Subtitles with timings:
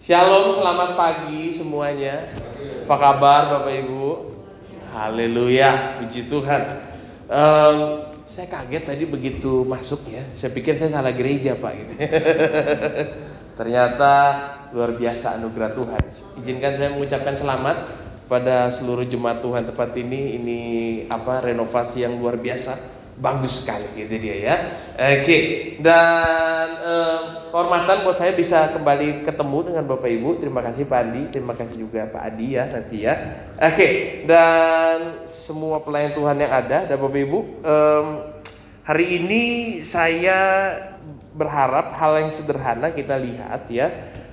[0.00, 2.32] Shalom, selamat pagi semuanya.
[2.88, 4.32] Apa kabar Bapak Ibu?
[4.96, 6.80] Haleluya, puji Tuhan.
[7.28, 7.76] Em,
[8.24, 10.24] saya kaget tadi begitu masuk ya.
[10.40, 11.72] Saya pikir saya salah gereja Pak.
[11.76, 11.92] Gitu.
[13.60, 14.12] Ternyata
[14.72, 16.02] luar biasa anugerah Tuhan.
[16.40, 17.76] Izinkan saya mengucapkan selamat
[18.24, 20.40] pada seluruh jemaat Tuhan tempat ini.
[20.40, 20.60] Ini
[21.12, 24.56] apa renovasi yang luar biasa bagus sekali gitu dia ya.
[24.96, 25.38] Oke,
[25.84, 27.20] dan eh,
[27.52, 30.40] kehormatan buat saya bisa kembali ketemu dengan Bapak Ibu.
[30.40, 33.14] Terima kasih Pak Andi, terima kasih juga Pak Adi ya nanti ya.
[33.60, 33.88] Oke,
[34.24, 38.06] dan semua pelayan Tuhan yang ada dan Bapak Ibu, em,
[38.88, 39.42] hari ini
[39.84, 40.38] saya
[41.36, 43.88] berharap hal yang sederhana kita lihat ya.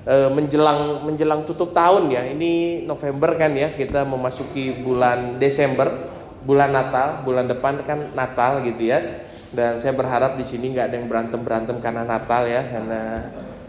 [0.07, 2.23] eh, menjelang menjelang tutup tahun ya.
[2.23, 6.15] Ini November kan ya, kita memasuki bulan Desember
[6.47, 9.27] bulan Natal, bulan depan kan Natal gitu ya.
[9.51, 13.01] Dan saya berharap di sini nggak ada yang berantem berantem karena Natal ya, karena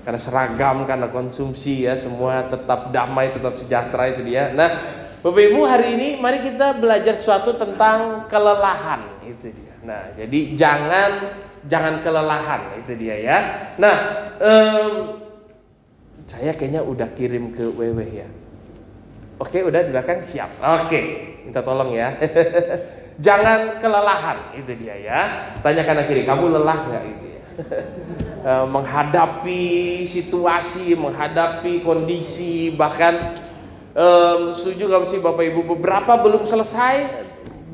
[0.06, 4.54] karena seragam, karena konsumsi ya, semua tetap damai, tetap sejahtera itu dia.
[4.54, 4.70] Nah,
[5.18, 9.74] Bapak Ibu hari ini mari kita belajar sesuatu tentang kelelahan itu dia.
[9.82, 11.10] Nah, jadi jangan
[11.66, 13.38] jangan kelelahan itu dia ya.
[13.76, 13.96] Nah,
[14.38, 14.92] em,
[16.24, 18.28] saya kayaknya udah kirim ke WW ya.
[19.38, 20.50] Oke, udah di belakang siap.
[20.58, 21.00] Oke,
[21.46, 22.18] minta tolong ya.
[23.26, 25.20] Jangan kelelahan, itu dia ya.
[25.62, 27.40] Tanya kanan kiri, kamu lelah nggak itu ya?
[28.38, 33.34] Eh, menghadapi situasi, menghadapi kondisi, bahkan
[33.94, 35.78] em, setuju nggak sih Bapak Ibu?
[35.78, 37.26] Beberapa belum selesai,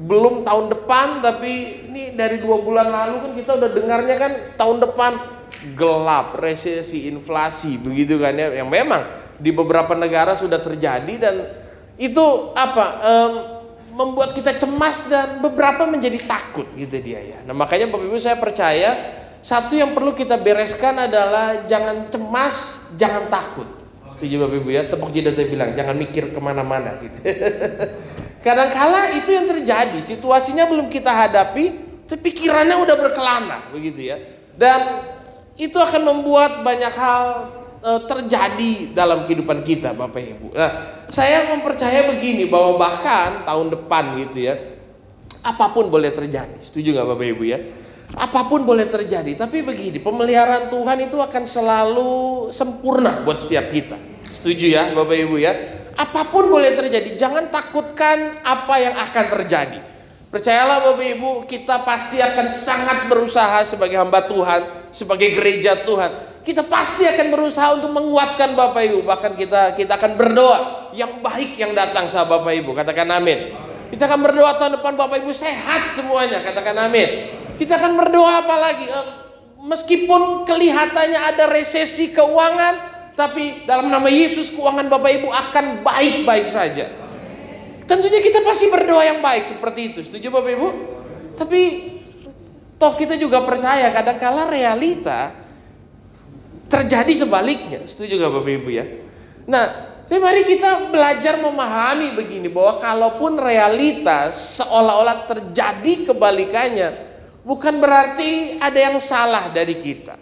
[0.05, 4.85] belum tahun depan, tapi ini dari dua bulan lalu kan kita udah dengarnya kan tahun
[4.85, 5.13] depan
[5.73, 8.53] gelap, resesi, inflasi, begitu kan ya?
[8.53, 11.35] Yang memang di beberapa negara sudah terjadi dan
[11.99, 13.33] itu apa em,
[13.95, 17.39] membuat kita cemas dan beberapa menjadi takut gitu dia ya.
[17.47, 18.91] Nah makanya bapak ibu saya percaya
[19.45, 23.69] satu yang perlu kita bereskan adalah jangan cemas, jangan takut.
[24.11, 24.83] Setuju bapak ibu ya?
[24.91, 27.19] Tepuk jidat saya bilang jangan mikir ke mana-mana gitu.
[28.45, 31.65] Kadangkala itu yang terjadi, situasinya belum kita hadapi,
[32.05, 34.21] tapi pikirannya udah berkelana begitu ya.
[34.53, 35.01] Dan
[35.57, 37.25] itu akan membuat banyak hal
[37.85, 40.57] terjadi dalam kehidupan kita Bapak Ibu.
[40.57, 40.73] Nah,
[41.13, 44.57] saya mempercaya begini bahwa bahkan tahun depan gitu ya,
[45.45, 46.65] apa pun boleh terjadi.
[46.65, 47.59] Setuju nggak Bapak Ibu ya?
[48.15, 52.13] Apa pun boleh terjadi, tapi begini, pemeliharaan Tuhan itu akan selalu
[52.55, 53.99] sempurna buat setiap kita.
[54.33, 55.53] Setuju ya Bapak Ibu ya?
[55.95, 59.79] Apa pun boleh terjadi, jangan takutkan apa yang akan terjadi.
[60.33, 66.34] Percayalah Bapak Ibu, kita pasti akan sangat berusaha sebagai hamba Tuhan, sebagai gereja Tuhan.
[66.45, 71.57] Kita pasti akan berusaha untuk menguatkan Bapak Ibu, bahkan kita kita akan berdoa yang baik
[71.57, 72.71] yang datang sahabat Bapak Ibu.
[72.77, 73.57] Katakan amin.
[73.89, 76.45] Kita akan berdoa tahun depan Bapak Ibu sehat semuanya.
[76.45, 77.33] Katakan amin.
[77.57, 78.85] Kita akan berdoa apa lagi?
[78.85, 79.07] Eh,
[79.65, 82.75] Meskipun kelihatannya ada resesi keuangan,
[83.17, 86.93] tapi dalam nama Yesus keuangan Bapak Ibu akan baik-baik saja.
[87.89, 90.05] Tentunya kita pasti berdoa yang baik seperti itu.
[90.05, 90.69] Setuju Bapak Ibu?
[91.41, 91.61] Tapi
[92.77, 95.33] toh kita juga percaya kadang-kala realita
[96.75, 97.81] terjadi sebaliknya.
[97.87, 98.85] Setuju gak Bapak Ibu ya?
[99.47, 99.65] Nah,
[100.05, 106.89] tapi mari kita belajar memahami begini bahwa kalaupun realitas seolah-olah terjadi kebalikannya,
[107.47, 110.21] bukan berarti ada yang salah dari kita.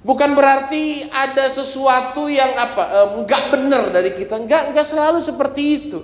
[0.00, 4.40] Bukan berarti ada sesuatu yang apa nggak benar dari kita.
[4.40, 5.98] Nggak nggak selalu seperti itu.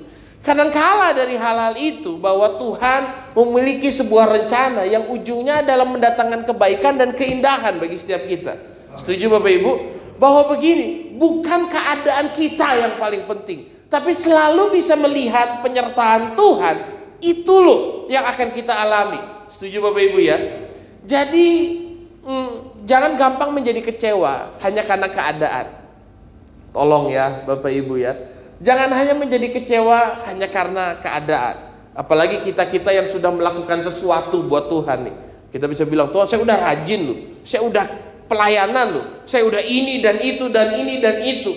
[0.45, 7.11] Kadangkala dari hal-hal itu bahwa Tuhan memiliki sebuah rencana yang ujungnya adalah mendatangkan kebaikan dan
[7.17, 8.76] keindahan bagi setiap kita.
[8.97, 9.73] Setuju Bapak Ibu?
[10.17, 16.77] Bahwa begini, bukan keadaan kita yang paling penting, tapi selalu bisa melihat penyertaan Tuhan.
[17.21, 17.81] Itu loh
[18.13, 19.21] yang akan kita alami.
[19.49, 20.37] Setuju Bapak Ibu ya?
[21.07, 21.49] Jadi
[22.25, 25.67] hmm, jangan gampang menjadi kecewa hanya karena keadaan.
[26.75, 28.13] Tolong ya Bapak Ibu ya.
[28.61, 31.57] Jangan hanya menjadi kecewa hanya karena keadaan.
[31.97, 35.17] Apalagi kita-kita yang sudah melakukan sesuatu buat Tuhan nih.
[35.49, 37.19] Kita bisa bilang, Tuhan saya udah rajin loh.
[37.49, 37.85] Saya udah
[38.27, 39.07] pelayanan loh.
[39.27, 41.53] Saya udah ini dan itu dan ini dan itu.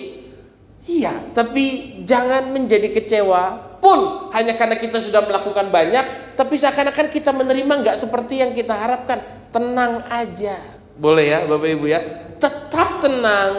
[0.90, 7.30] Iya, tapi jangan menjadi kecewa pun hanya karena kita sudah melakukan banyak, tapi seakan-akan kita
[7.30, 9.20] menerima nggak seperti yang kita harapkan.
[9.54, 10.56] Tenang aja.
[10.98, 12.00] Boleh ya Bapak Ibu ya?
[12.40, 13.52] Tetap tenang,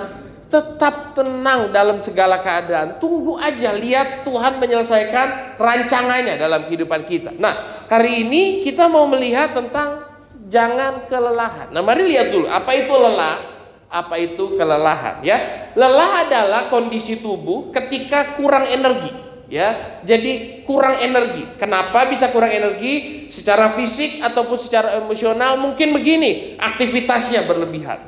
[0.51, 2.99] tetap tenang dalam segala keadaan.
[2.99, 7.31] Tunggu aja lihat Tuhan menyelesaikan rancangannya dalam kehidupan kita.
[7.39, 10.10] Nah, hari ini kita mau melihat tentang
[10.51, 11.71] jangan kelelahan.
[11.71, 13.39] Nah, mari lihat dulu apa itu lelah,
[13.87, 15.71] apa itu kelelahan ya.
[15.79, 19.15] Lelah adalah kondisi tubuh ketika kurang energi
[19.47, 19.99] ya.
[20.03, 21.47] Jadi kurang energi.
[21.55, 23.25] Kenapa bisa kurang energi?
[23.31, 27.99] Secara fisik ataupun secara emosional mungkin begini, aktivitasnya berlebihan.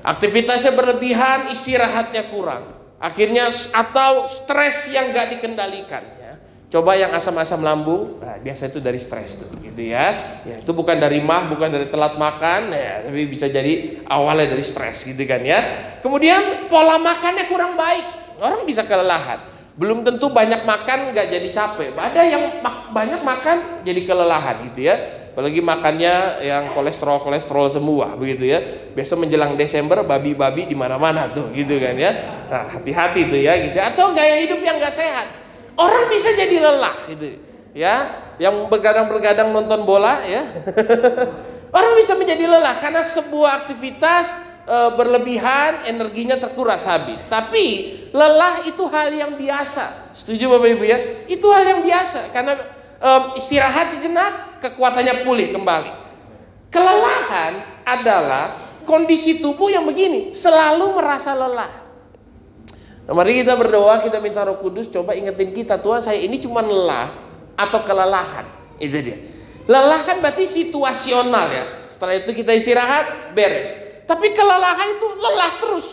[0.00, 2.64] Aktivitasnya berlebihan, istirahatnya kurang.
[3.00, 6.19] Akhirnya atau stres yang gak dikendalikan.
[6.70, 6.78] Ya.
[6.78, 10.38] Coba yang asam-asam lambung, nah, biasa itu dari stres tuh, gitu ya.
[10.46, 10.62] ya.
[10.62, 15.02] Itu bukan dari mah, bukan dari telat makan, ya, tapi bisa jadi awalnya dari stres,
[15.02, 15.58] gitu kan ya.
[15.98, 19.42] Kemudian pola makannya kurang baik, orang bisa kelelahan.
[19.74, 21.90] Belum tentu banyak makan nggak jadi capek.
[21.98, 22.62] Ada yang
[22.94, 28.58] banyak makan jadi kelelahan, gitu ya apalagi makannya yang kolesterol kolesterol semua begitu ya
[28.92, 32.12] biasa menjelang Desember babi-babi di mana-mana tuh gitu kan ya
[32.50, 35.39] nah hati-hati tuh ya gitu atau gaya hidup yang nggak sehat
[35.80, 37.40] orang bisa jadi lelah gitu
[37.72, 38.28] ya.
[38.36, 40.44] Yang bergadang-bergadang nonton bola ya.
[41.76, 44.32] Orang bisa menjadi lelah karena sebuah aktivitas
[44.66, 47.22] e, berlebihan energinya terkuras habis.
[47.28, 50.16] Tapi lelah itu hal yang biasa.
[50.16, 50.98] Setuju bapak ibu ya?
[51.30, 52.58] Itu hal yang biasa karena
[53.00, 55.92] um, istirahat sejenak, kekuatannya pulih kembali.
[56.70, 61.79] Kelelahan adalah kondisi tubuh yang begini, selalu merasa lelah.
[63.10, 66.62] Nah, mari kita berdoa, kita minta Roh Kudus coba ingetin kita, Tuhan saya ini cuma
[66.62, 67.10] lelah
[67.58, 68.46] atau kelelahan.
[68.78, 69.18] Itu dia.
[69.66, 71.64] Lelah kan berarti situasional ya.
[71.90, 73.74] Setelah itu kita istirahat, beres.
[74.06, 75.86] Tapi kelelahan itu lelah terus.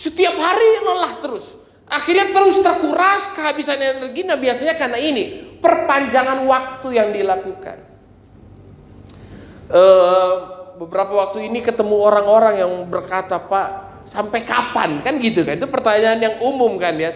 [0.00, 1.60] Setiap hari lelah terus.
[1.84, 4.24] Akhirnya terus terkuras kehabisan energi.
[4.24, 7.84] Nah biasanya karena ini perpanjangan waktu yang dilakukan.
[9.68, 10.32] Uh,
[10.80, 14.98] beberapa waktu ini ketemu orang-orang yang berkata, Pak, sampai kapan?
[15.06, 15.54] Kan gitu kan?
[15.54, 17.14] Itu pertanyaan yang umum kan ya.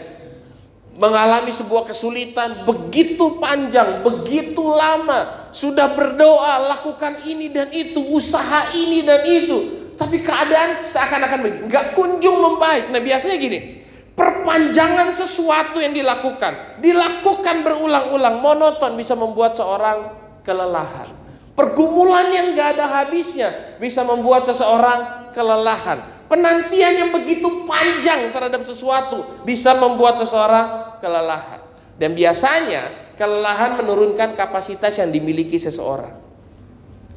[0.95, 9.03] Mengalami sebuah kesulitan begitu panjang, begitu lama, sudah berdoa, lakukan ini dan itu, usaha ini
[9.03, 12.95] dan itu, tapi keadaan seakan-akan nggak kunjung membaik.
[12.95, 20.15] Nah biasanya gini, Perpanjangan sesuatu yang dilakukan, dilakukan berulang-ulang, monoton bisa membuat seorang
[20.47, 21.11] kelelahan.
[21.59, 23.51] Pergumulan yang gak ada habisnya
[23.83, 26.14] bisa membuat seseorang kelelahan.
[26.25, 31.61] Penantian yang begitu panjang terhadap sesuatu bisa membuat seseorang kelelahan.
[31.95, 36.17] Dan biasanya kelelahan menurunkan kapasitas yang dimiliki seseorang.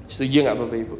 [0.05, 0.95] Setuju nggak Bapak Ibu?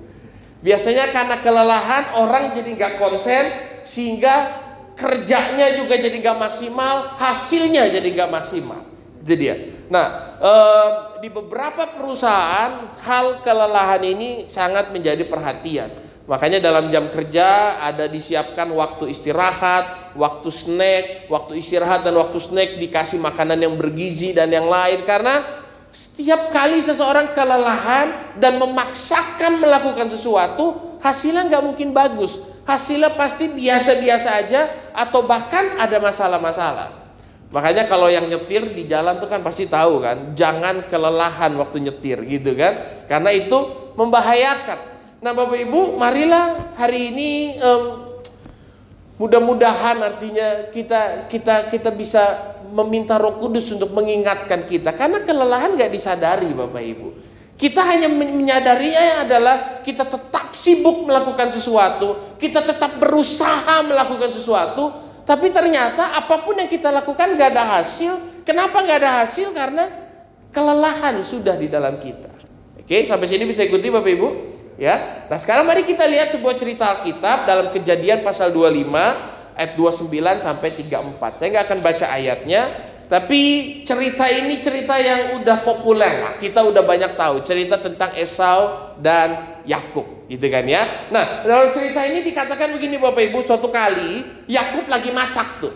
[0.65, 3.45] Biasanya karena kelelahan orang jadi nggak konsen
[3.85, 4.65] sehingga
[4.97, 8.81] kerjanya juga jadi gak maksimal, hasilnya jadi gak maksimal.
[9.21, 9.55] Itu dia.
[9.87, 10.53] Nah, e,
[11.21, 15.93] di beberapa perusahaan hal kelelahan ini sangat menjadi perhatian.
[16.27, 22.75] Makanya dalam jam kerja ada disiapkan waktu istirahat, waktu snack, waktu istirahat dan waktu snack
[22.75, 25.39] dikasih makanan yang bergizi dan yang lain karena
[25.87, 34.29] setiap kali seseorang kelelahan dan memaksakan melakukan sesuatu, hasilnya nggak mungkin bagus hasilnya pasti biasa-biasa
[34.43, 37.07] aja atau bahkan ada masalah-masalah.
[37.47, 42.19] Makanya kalau yang nyetir di jalan tuh kan pasti tahu kan, jangan kelelahan waktu nyetir
[42.27, 43.55] gitu kan, karena itu
[43.95, 44.96] membahayakan.
[45.17, 48.05] Nah Bapak Ibu, marilah hari ini um,
[49.17, 55.89] mudah-mudahan artinya kita kita kita bisa meminta Roh Kudus untuk mengingatkan kita, karena kelelahan nggak
[55.89, 57.07] disadari Bapak Ibu.
[57.57, 64.93] Kita hanya menyadarinya adalah kita tetap sibuk melakukan sesuatu, kita tetap berusaha melakukan sesuatu,
[65.25, 68.45] tapi ternyata apa pun yang kita lakukan gak ada hasil.
[68.45, 69.49] Kenapa gak ada hasil?
[69.57, 69.89] Karena
[70.53, 72.29] kelelahan sudah di dalam kita.
[72.77, 74.56] Oke, sampai sini bisa ikuti Bapak Ibu?
[74.77, 75.25] Ya.
[75.25, 78.93] Nah, sekarang mari kita lihat sebuah cerita Alkitab dalam Kejadian pasal 25
[79.57, 81.41] ayat 29 sampai 34.
[81.41, 82.61] Saya nggak akan baca ayatnya,
[83.09, 83.41] tapi
[83.81, 86.33] cerita ini cerita yang udah populer lah.
[86.37, 91.09] Kita udah banyak tahu cerita tentang Esau dan Yakub, gitu kan ya.
[91.09, 95.73] Nah, dalam cerita ini dikatakan begini Bapak Ibu, suatu kali Yakub lagi masak tuh.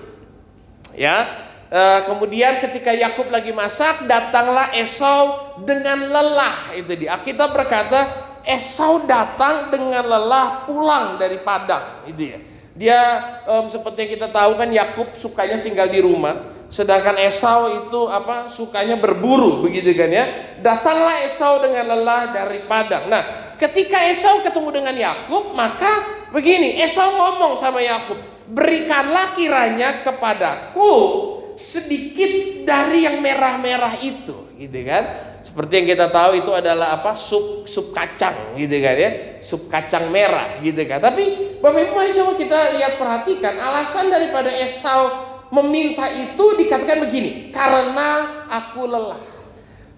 [0.94, 1.26] Ya.
[1.72, 6.76] E, kemudian ketika Yakub lagi masak, datanglah Esau dengan lelah.
[6.76, 7.16] Itu dia.
[7.20, 12.40] Kita berkata, Esau datang dengan lelah pulang dari padang, itu ya.
[12.72, 13.00] Dia
[13.46, 18.48] um, seperti yang kita tahu kan Yakub sukanya tinggal di rumah Sedangkan Esau itu apa
[18.48, 20.56] sukanya berburu begitu kan ya.
[20.64, 23.12] Datanglah Esau dengan lelah dari padang.
[23.12, 25.92] Nah, ketika Esau ketemu dengan Yakub, maka
[26.32, 28.16] begini, Esau ngomong sama Yakub,
[28.48, 30.92] "Berikanlah kiranya kepadaku
[31.60, 35.31] sedikit dari yang merah-merah itu." Gitu kan?
[35.52, 37.12] Seperti yang kita tahu itu adalah apa?
[37.20, 39.10] Sup sup kacang gitu kan ya.
[39.44, 41.04] Sup kacang merah gitu kan.
[41.04, 45.12] Tapi Bapak Ibu mari coba kita lihat perhatikan alasan daripada Esau
[45.52, 49.20] meminta itu dikatakan begini, karena aku lelah.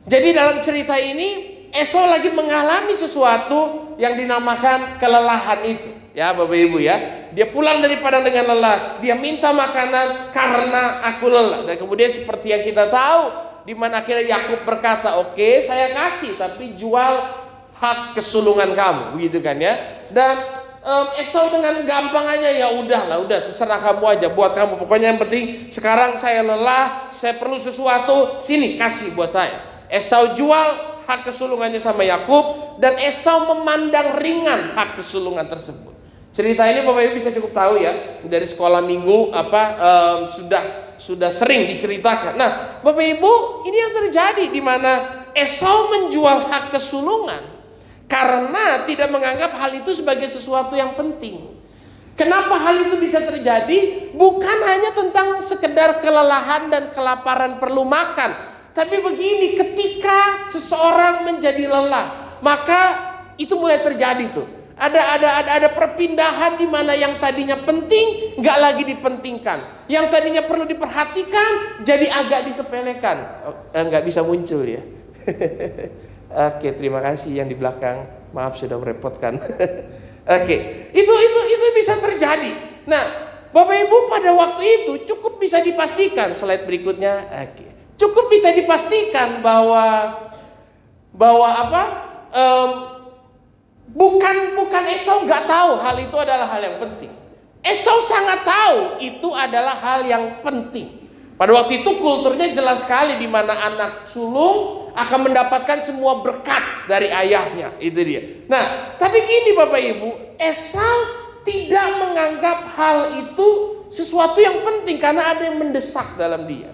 [0.10, 5.94] Jadi dalam cerita ini Esau lagi mengalami sesuatu yang dinamakan kelelahan itu.
[6.18, 7.30] Ya Bapak Ibu ya.
[7.34, 8.98] Dia pulang dari padang dengan lelah.
[9.06, 11.62] Dia minta makanan karena aku lelah.
[11.66, 13.53] Dan kemudian seperti yang kita tahu.
[13.64, 17.14] Di mana akhirnya Yakub berkata, oke okay, saya kasih tapi jual
[17.80, 19.04] hak kesulungan kamu.
[19.20, 19.74] Begitu kan ya.
[20.12, 20.36] Dan
[20.84, 24.80] um, Esau dengan gampang aja ya udahlah, udah terserah kamu aja buat kamu.
[24.80, 29.64] Pokoknya yang penting sekarang saya lelah, saya perlu sesuatu, sini kasih buat saya.
[29.88, 35.92] Esau jual hak kesulungannya sama Yakub dan Esau memandang ringan hak kesulungan tersebut.
[36.34, 37.94] Cerita ini Bapak Ibu bisa cukup tahu ya
[38.26, 42.40] dari sekolah minggu apa um, sudah sudah sering diceritakan.
[42.40, 43.34] Nah, Bapak Ibu,
[43.68, 47.44] ini yang terjadi di mana Esau menjual hak kesulungan
[48.08, 51.60] karena tidak menganggap hal itu sebagai sesuatu yang penting.
[52.16, 54.14] Kenapa hal itu bisa terjadi?
[54.16, 62.38] Bukan hanya tentang sekedar kelelahan dan kelaparan perlu makan, tapi begini, ketika seseorang menjadi lelah,
[62.42, 62.82] maka
[63.38, 64.50] itu mulai terjadi tuh.
[64.74, 70.42] Ada ada ada ada perpindahan di mana yang tadinya penting nggak lagi dipentingkan, yang tadinya
[70.42, 73.18] perlu diperhatikan jadi agak disepelekan,
[73.70, 74.82] eh, nggak bisa muncul ya.
[76.50, 78.10] Oke, terima kasih yang di belakang.
[78.34, 79.38] Maaf sudah merepotkan.
[80.42, 80.56] Oke,
[80.90, 82.52] itu itu itu bisa terjadi.
[82.90, 83.04] Nah,
[83.54, 87.30] Bapak Ibu pada waktu itu cukup bisa dipastikan slide berikutnya.
[87.30, 87.70] Oke,
[88.02, 90.18] cukup bisa dipastikan bahwa
[91.14, 91.84] bahwa apa?
[92.34, 92.93] Um,
[93.94, 97.12] bukan bukan Esau nggak tahu hal itu adalah hal yang penting.
[97.64, 101.08] Esau sangat tahu itu adalah hal yang penting.
[101.40, 107.10] Pada waktu itu kulturnya jelas sekali di mana anak sulung akan mendapatkan semua berkat dari
[107.10, 107.74] ayahnya.
[107.82, 108.46] Itu dia.
[108.46, 110.98] Nah, tapi gini Bapak Ibu, Esau
[111.48, 113.48] tidak menganggap hal itu
[113.90, 116.70] sesuatu yang penting karena ada yang mendesak dalam dia.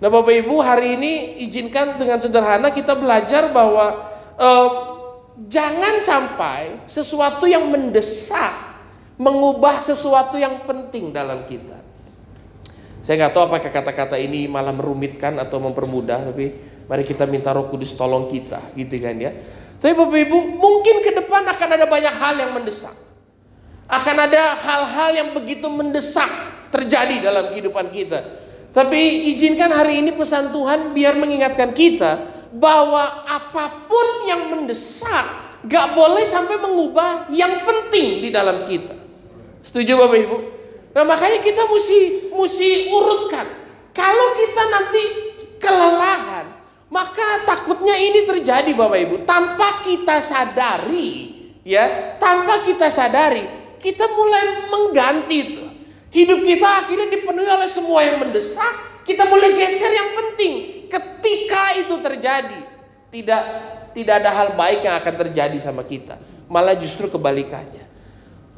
[0.00, 4.08] Nah, Bapak Ibu, hari ini izinkan dengan sederhana kita belajar bahwa
[4.40, 4.68] eh,
[5.48, 8.52] jangan sampai sesuatu yang mendesak
[9.20, 11.76] mengubah sesuatu yang penting dalam kita.
[13.00, 16.52] Saya nggak tahu apakah kata-kata ini malah merumitkan atau mempermudah, tapi
[16.90, 19.30] Mari kita minta Roh Kudus tolong kita, gitu kan ya.
[19.78, 22.90] Tapi Bapak Ibu, mungkin ke depan akan ada banyak hal yang mendesak.
[23.86, 26.26] Akan ada hal-hal yang begitu mendesak
[26.74, 28.42] terjadi dalam kehidupan kita.
[28.74, 35.26] Tapi izinkan hari ini pesan Tuhan biar mengingatkan kita bahwa apa pun yang mendesak
[35.66, 38.96] gak boleh sampai mengubah yang penting di dalam kita.
[39.60, 40.36] Setuju Bapak Ibu?
[40.96, 43.46] Nah makanya kita mesti mesti urutkan.
[43.94, 45.02] Kalau kita nanti
[45.60, 46.46] kelelahan,
[46.88, 54.68] maka takutnya ini terjadi Bapak Ibu tanpa kita sadari ya, tanpa kita sadari kita mulai
[54.68, 55.64] mengganti itu.
[56.12, 60.79] Hidup kita akhirnya dipenuhi oleh semua yang mendesak, kita mulai geser yang penting.
[60.90, 62.60] Ketika itu terjadi,
[63.14, 63.42] tidak
[63.94, 66.18] tidak ada hal baik yang akan terjadi sama kita,
[66.50, 67.86] malah justru kebalikannya.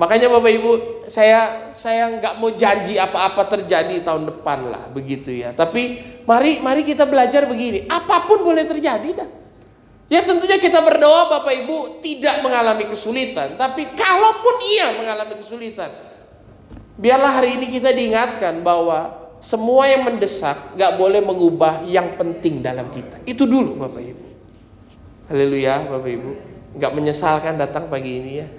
[0.01, 0.73] Makanya Bapak Ibu,
[1.07, 5.53] saya saya nggak mau janji apa-apa terjadi tahun depan lah, begitu ya.
[5.53, 9.31] Tapi mari mari kita belajar begini, apa pun boleh terjadi dah.
[10.11, 15.89] Ya tentunya kita berdoa Bapak Ibu tidak mengalami kesulitan, tapi kalaupun ia mengalami kesulitan,
[17.01, 22.87] biarlah hari ini kita diingatkan bahwa semua yang mendesak nggak boleh mengubah yang penting dalam
[22.95, 23.19] kita.
[23.27, 24.27] Itu dulu Bapak Ibu.
[25.35, 26.31] Haleluya Bapak Ibu.
[26.79, 28.47] Nggak menyesalkan datang pagi ini ya.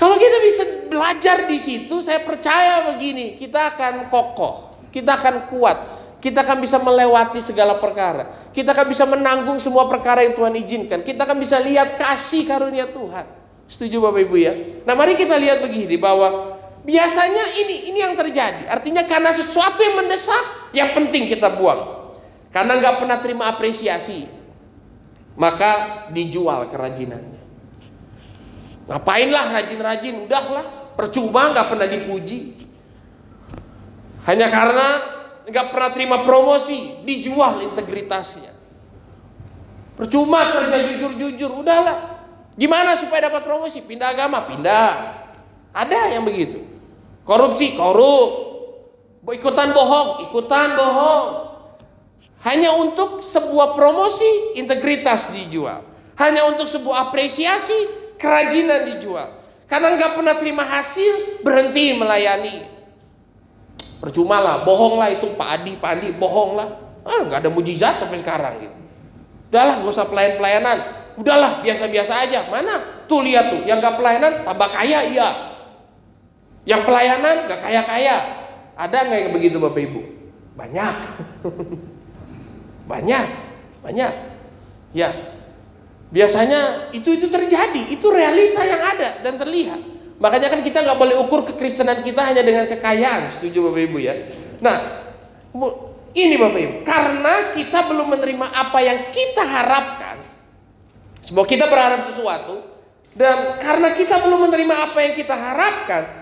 [0.00, 5.78] Kalau kita bisa belajar di situ, saya percaya begini, kita akan kokoh, kita akan kuat,
[6.18, 11.06] kita akan bisa melewati segala perkara, kita akan bisa menanggung semua perkara yang Tuhan izinkan,
[11.06, 13.28] kita akan bisa lihat kasih karunia Tuhan.
[13.68, 14.52] Setuju Bapak Ibu ya?
[14.82, 16.51] Nah mari kita lihat begini bahwa
[16.82, 18.68] biasanya ini ini yang terjadi.
[18.68, 22.12] Artinya karena sesuatu yang mendesak, yang penting kita buang.
[22.52, 24.28] Karena nggak pernah terima apresiasi,
[25.40, 27.40] maka dijual kerajinannya.
[28.92, 32.60] Ngapainlah rajin-rajin, udahlah, percuma nggak pernah dipuji.
[34.28, 34.88] Hanya karena
[35.48, 38.52] nggak pernah terima promosi, dijual integritasnya.
[39.96, 42.20] Percuma kerja jujur-jujur, udahlah.
[42.52, 43.80] Gimana supaya dapat promosi?
[43.80, 45.24] Pindah agama, pindah.
[45.72, 46.71] Ada yang begitu.
[47.22, 48.50] Korupsi, korup.
[49.22, 51.26] Ikutan bohong, ikutan bohong.
[52.42, 55.86] Hanya untuk sebuah promosi, integritas dijual.
[56.18, 57.86] Hanya untuk sebuah apresiasi,
[58.18, 59.30] kerajinan dijual.
[59.70, 62.66] Karena nggak pernah terima hasil, berhenti melayani.
[64.02, 66.68] Percuma lah, bohong lah itu Pak Adi, Pak Adi, bohong lah.
[67.06, 68.76] Ah, nggak ada mujizat sampai sekarang gitu.
[69.54, 70.78] Udahlah, nggak usah pelayan-pelayanan.
[71.14, 72.50] Udahlah, biasa-biasa aja.
[72.50, 73.06] Mana?
[73.06, 75.51] Tuh lihat tuh, yang nggak pelayanan tambah kaya iya.
[76.62, 78.16] Yang pelayanan nggak kaya-kaya.
[78.78, 80.00] Ada nggak yang begitu Bapak Ibu?
[80.54, 80.96] Banyak.
[82.92, 83.26] banyak,
[83.82, 84.12] banyak.
[84.92, 85.08] Ya,
[86.12, 89.80] Biasanya itu itu terjadi, itu realita yang ada dan terlihat.
[90.20, 94.14] Makanya kan kita nggak boleh ukur kekristenan kita hanya dengan kekayaan, setuju Bapak Ibu ya.
[94.60, 94.76] Nah,
[96.12, 100.20] ini Bapak Ibu, karena kita belum menerima apa yang kita harapkan,
[101.24, 102.70] semua kita berharap sesuatu,
[103.12, 106.21] Dan karena kita belum menerima apa yang kita harapkan,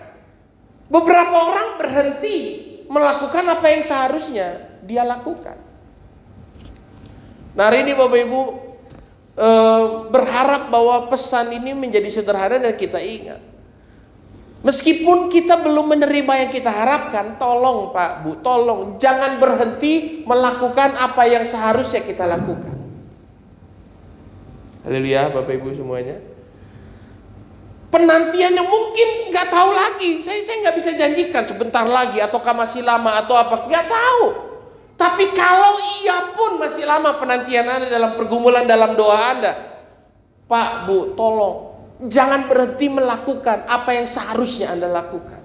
[0.90, 2.38] beberapa orang berhenti
[2.90, 4.48] melakukan apa yang seharusnya
[4.82, 5.54] dia lakukan.
[7.54, 8.40] Nah hari ini Bapak Ibu
[9.38, 13.40] eh, berharap bahwa pesan ini menjadi sederhana dan kita ingat.
[14.60, 21.24] Meskipun kita belum menerima yang kita harapkan, tolong Pak Bu, tolong jangan berhenti melakukan apa
[21.24, 22.76] yang seharusnya kita lakukan.
[24.84, 26.29] Haleluya Bapak Ibu semuanya
[27.90, 30.22] penantian yang mungkin nggak tahu lagi.
[30.22, 34.24] Saya saya nggak bisa janjikan sebentar lagi ataukah masih lama atau apa nggak tahu.
[34.94, 39.52] Tapi kalau iya pun masih lama penantian Anda dalam pergumulan dalam doa Anda,
[40.44, 41.72] Pak Bu, tolong
[42.08, 45.40] jangan berhenti melakukan apa yang seharusnya Anda lakukan.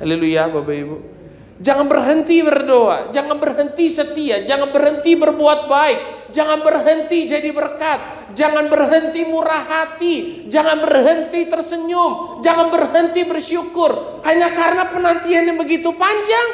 [0.00, 1.13] Haleluya Bapak Ibu.
[1.54, 6.00] Jangan berhenti berdoa, jangan berhenti setia, jangan berhenti berbuat baik,
[6.34, 14.22] jangan berhenti jadi berkat, jangan berhenti murah hati, jangan berhenti tersenyum, jangan berhenti bersyukur.
[14.26, 16.48] Hanya karena penantian yang begitu panjang,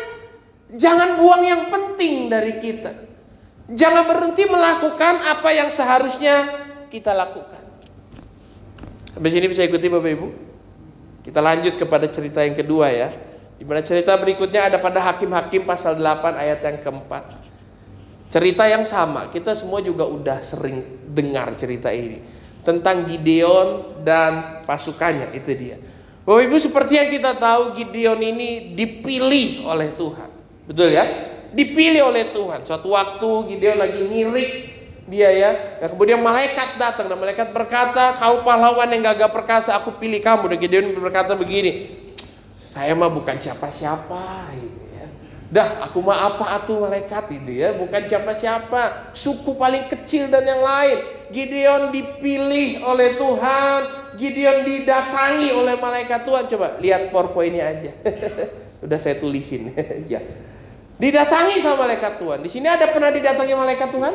[0.77, 2.93] jangan buang yang penting dari kita.
[3.73, 6.45] Jangan berhenti melakukan apa yang seharusnya
[6.93, 7.63] kita lakukan.
[9.17, 10.29] Habis ini bisa ikuti Bapak Ibu?
[11.25, 13.30] Kita lanjut kepada cerita yang kedua ya.
[13.61, 17.29] Di mana cerita berikutnya ada pada Hakim-Hakim pasal 8 ayat yang keempat.
[18.33, 22.25] Cerita yang sama, kita semua juga udah sering dengar cerita ini
[22.65, 25.77] tentang Gideon dan pasukannya, itu dia.
[26.25, 30.31] Bapak Ibu seperti yang kita tahu Gideon ini dipilih oleh Tuhan.
[30.65, 31.05] Betul ya?
[31.53, 32.65] Dipilih oleh Tuhan.
[32.65, 34.51] Suatu waktu Gideon lagi ngirik
[35.11, 35.51] dia ya.
[35.83, 40.55] Nah, kemudian malaikat datang dan malaikat berkata, "Kau pahlawan yang gagah perkasa, aku pilih kamu."
[40.55, 41.91] Dan Gideon berkata begini,
[42.71, 45.07] saya mah bukan siapa-siapa gitu ya.
[45.51, 50.63] Dah, aku mah apa atuh malaikat itu ya, bukan siapa-siapa, suku paling kecil dan yang
[50.63, 50.99] lain.
[51.35, 53.81] Gideon dipilih oleh Tuhan,
[54.15, 56.47] Gideon didatangi oleh malaikat Tuhan.
[56.47, 57.91] Coba lihat PowerPoint ini aja.
[58.87, 59.75] Udah saya tulisin
[60.13, 60.23] ya.
[60.95, 62.39] Didatangi sama malaikat Tuhan.
[62.39, 64.15] Di sini ada pernah didatangi malaikat Tuhan?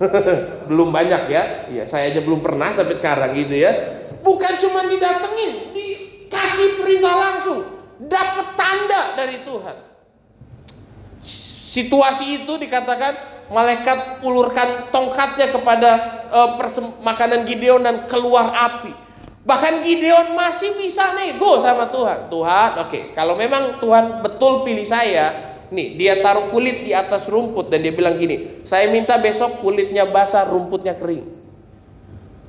[0.72, 1.42] belum banyak ya.
[1.68, 3.72] Iya, saya aja belum pernah tapi sekarang gitu ya.
[4.24, 7.60] Bukan cuma didatengin, di kasih perintah langsung,
[8.00, 9.76] dapat tanda dari Tuhan.
[11.76, 15.90] Situasi itu dikatakan malaikat ulurkan tongkatnya kepada
[16.30, 16.58] uh,
[17.02, 18.92] makanan Gideon dan keluar api.
[19.46, 22.26] Bahkan Gideon masih bisa nego sama Tuhan.
[22.26, 27.30] Tuhan, oke, okay, kalau memang Tuhan betul pilih saya, nih dia taruh kulit di atas
[27.30, 31.22] rumput dan dia bilang gini, saya minta besok kulitnya basah, rumputnya kering.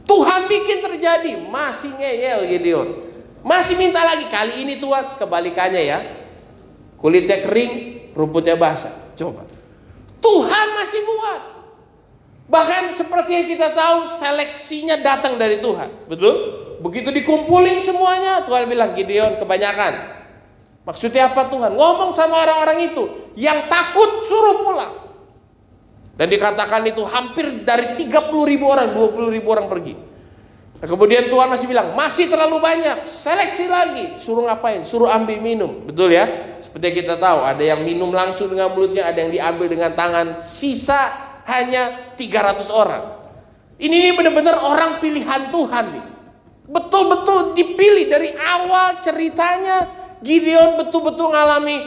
[0.10, 3.07] Tuhan bikin terjadi, masih ngeyel Gideon.
[3.48, 6.04] Masih minta lagi kali ini Tuhan kebalikannya ya.
[7.00, 7.72] Kulitnya kering,
[8.12, 8.92] rumputnya basah.
[9.16, 9.48] Coba.
[10.20, 11.42] Tuhan masih buat.
[12.52, 16.12] Bahkan seperti yang kita tahu seleksinya datang dari Tuhan.
[16.12, 16.36] Betul?
[16.84, 20.20] Begitu dikumpulin semuanya, Tuhan bilang Gideon kebanyakan.
[20.84, 21.72] Maksudnya apa Tuhan?
[21.76, 24.94] Ngomong sama orang-orang itu yang takut suruh pulang.
[26.20, 28.12] Dan dikatakan itu hampir dari 30
[28.44, 30.07] ribu orang, 20 ribu orang pergi.
[30.78, 34.22] Nah, kemudian Tuhan masih bilang, masih terlalu banyak, seleksi lagi.
[34.22, 34.86] Suruh ngapain?
[34.86, 35.90] Suruh ambil minum.
[35.90, 36.30] Betul ya?
[36.62, 40.38] Seperti kita tahu, ada yang minum langsung dengan mulutnya, ada yang diambil dengan tangan.
[40.46, 41.10] Sisa
[41.50, 43.04] hanya 300 orang.
[43.82, 46.06] Ini ini benar-benar orang pilihan Tuhan nih.
[46.70, 49.90] Betul-betul dipilih dari awal ceritanya.
[50.22, 51.78] Gideon betul-betul ngalami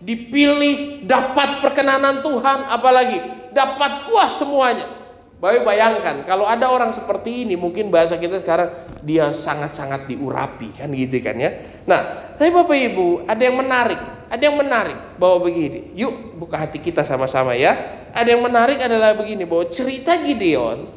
[0.00, 3.18] dipilih, dapat perkenanan Tuhan, apalagi
[3.52, 4.99] dapat kuah semuanya.
[5.40, 8.68] Bapak bayangkan kalau ada orang seperti ini mungkin bahasa kita sekarang
[9.00, 11.64] dia sangat-sangat diurapi kan gitu kan ya.
[11.88, 13.96] Nah, tapi Bapak Ibu ada yang menarik,
[14.28, 15.96] ada yang menarik bahwa begini.
[15.96, 17.72] Yuk buka hati kita sama-sama ya.
[18.12, 20.92] Ada yang menarik adalah begini bahwa cerita Gideon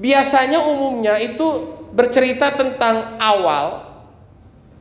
[0.00, 3.92] biasanya umumnya itu bercerita tentang awal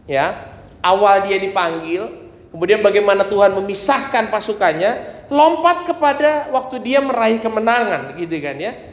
[0.07, 8.15] ya, awal dia dipanggil, kemudian bagaimana Tuhan memisahkan pasukannya, lompat kepada waktu dia meraih kemenangan
[8.15, 8.90] gitu kan ya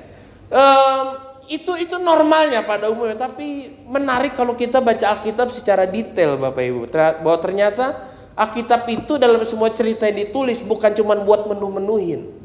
[0.53, 1.07] um,
[1.49, 6.81] itu itu normalnya pada umumnya tapi menarik kalau kita baca Alkitab secara detail Bapak Ibu.
[7.25, 8.05] Bahwa ternyata
[8.37, 12.37] Alkitab itu dalam semua cerita yang ditulis bukan cuma buat menu-menuhin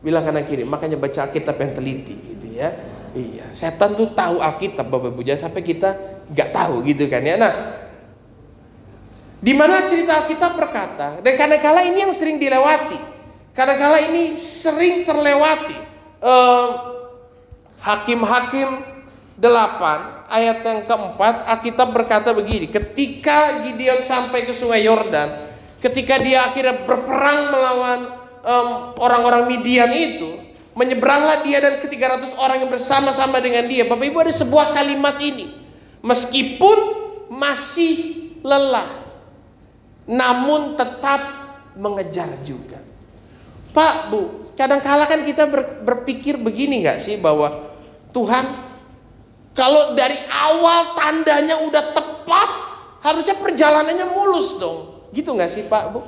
[0.00, 2.74] bilang kanan kiri makanya baca Alkitab yang teliti gitu ya.
[3.10, 5.22] Iya setan tuh tahu Alkitab Bapak Ibu.
[5.22, 5.90] Jangan sampai kita
[6.34, 7.38] nggak tahu gitu kan ya.
[7.38, 7.52] Nah
[9.40, 12.98] di mana cerita Alkitab berkata dan kadang-kala ini yang sering dilewati.
[13.54, 15.78] Kadang-kala ini sering terlewati.
[16.20, 16.99] Um,
[17.80, 18.68] Hakim-hakim
[19.40, 25.48] 8 ayat yang keempat Alkitab berkata begini ketika Gideon sampai ke sungai Yordan
[25.80, 28.00] ketika dia akhirnya berperang melawan
[29.00, 33.84] orang-orang um, Midian itu Menyeberanglah dia dan ketiga ratus orang yang bersama-sama dengan dia.
[33.84, 35.50] Bapak Ibu ada sebuah kalimat ini.
[36.00, 36.78] Meskipun
[37.28, 37.94] masih
[38.40, 38.88] lelah.
[40.08, 41.20] Namun tetap
[41.74, 42.78] mengejar juga.
[43.76, 45.44] Pak, Bu, kadang-kala kan kita
[45.84, 47.69] berpikir begini nggak sih bahwa
[48.10, 48.44] Tuhan
[49.54, 52.50] kalau dari awal tandanya udah tepat
[53.02, 55.10] harusnya perjalanannya mulus dong.
[55.10, 56.00] Gitu nggak sih Pak, Bu?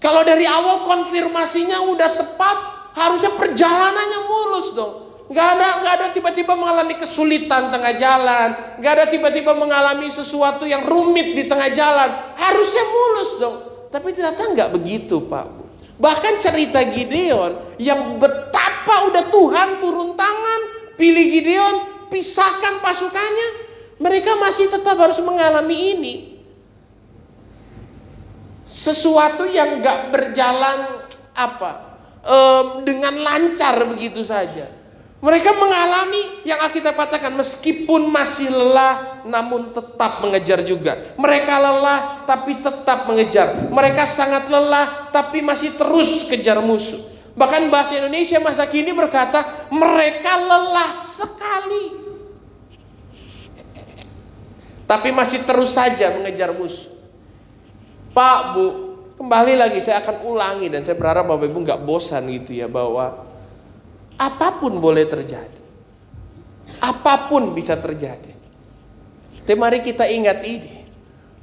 [0.00, 2.56] Kalau dari awal konfirmasinya udah tepat,
[2.92, 4.94] harusnya perjalanannya mulus dong.
[5.32, 8.48] Gak ada, gak ada tiba-tiba mengalami kesulitan tengah jalan,
[8.84, 12.36] gak ada tiba-tiba mengalami sesuatu yang rumit di tengah jalan.
[12.36, 13.56] Harusnya mulus dong.
[13.88, 15.46] Tapi ternyata nggak begitu, Pak.
[15.96, 20.60] Bahkan cerita Gideon yang betapa udah Tuhan turun tangan,
[20.94, 21.76] pilih Gideon,
[22.10, 23.48] pisahkan pasukannya,
[23.98, 26.14] mereka masih tetap harus mengalami ini
[28.64, 34.82] sesuatu yang gak berjalan apa um, dengan lancar begitu saja.
[35.24, 41.16] Mereka mengalami yang kita katakan meskipun masih lelah namun tetap mengejar juga.
[41.16, 43.72] Mereka lelah tapi tetap mengejar.
[43.72, 47.13] Mereka sangat lelah tapi masih terus kejar musuh.
[47.34, 51.86] Bahkan bahasa Indonesia masa kini berkata mereka lelah sekali.
[54.86, 56.94] Tapi masih terus saja mengejar musuh.
[58.14, 58.66] Pak, Bu,
[59.18, 63.26] kembali lagi saya akan ulangi dan saya berharap Bapak Ibu nggak bosan gitu ya bahwa
[64.14, 65.58] apa pun boleh terjadi.
[66.78, 68.30] Apa pun bisa terjadi.
[69.42, 70.86] Tapi mari kita ingat ini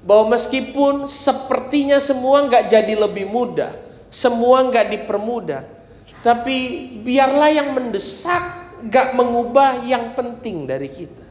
[0.02, 3.76] bahwa meskipun sepertinya semua nggak jadi lebih mudah,
[4.10, 5.81] semua nggak dipermudah,
[6.22, 11.26] tapi biarlah yang mendesak nggak mengubah yang penting dari kita.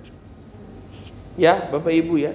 [1.38, 2.32] Ya, Bapak Ibu ya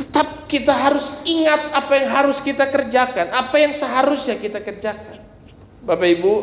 [0.00, 5.20] tetap kita harus ingat apa yang harus kita kerjakan, apa yang seharusnya kita kerjakan.
[5.84, 6.34] Bapak Ibu,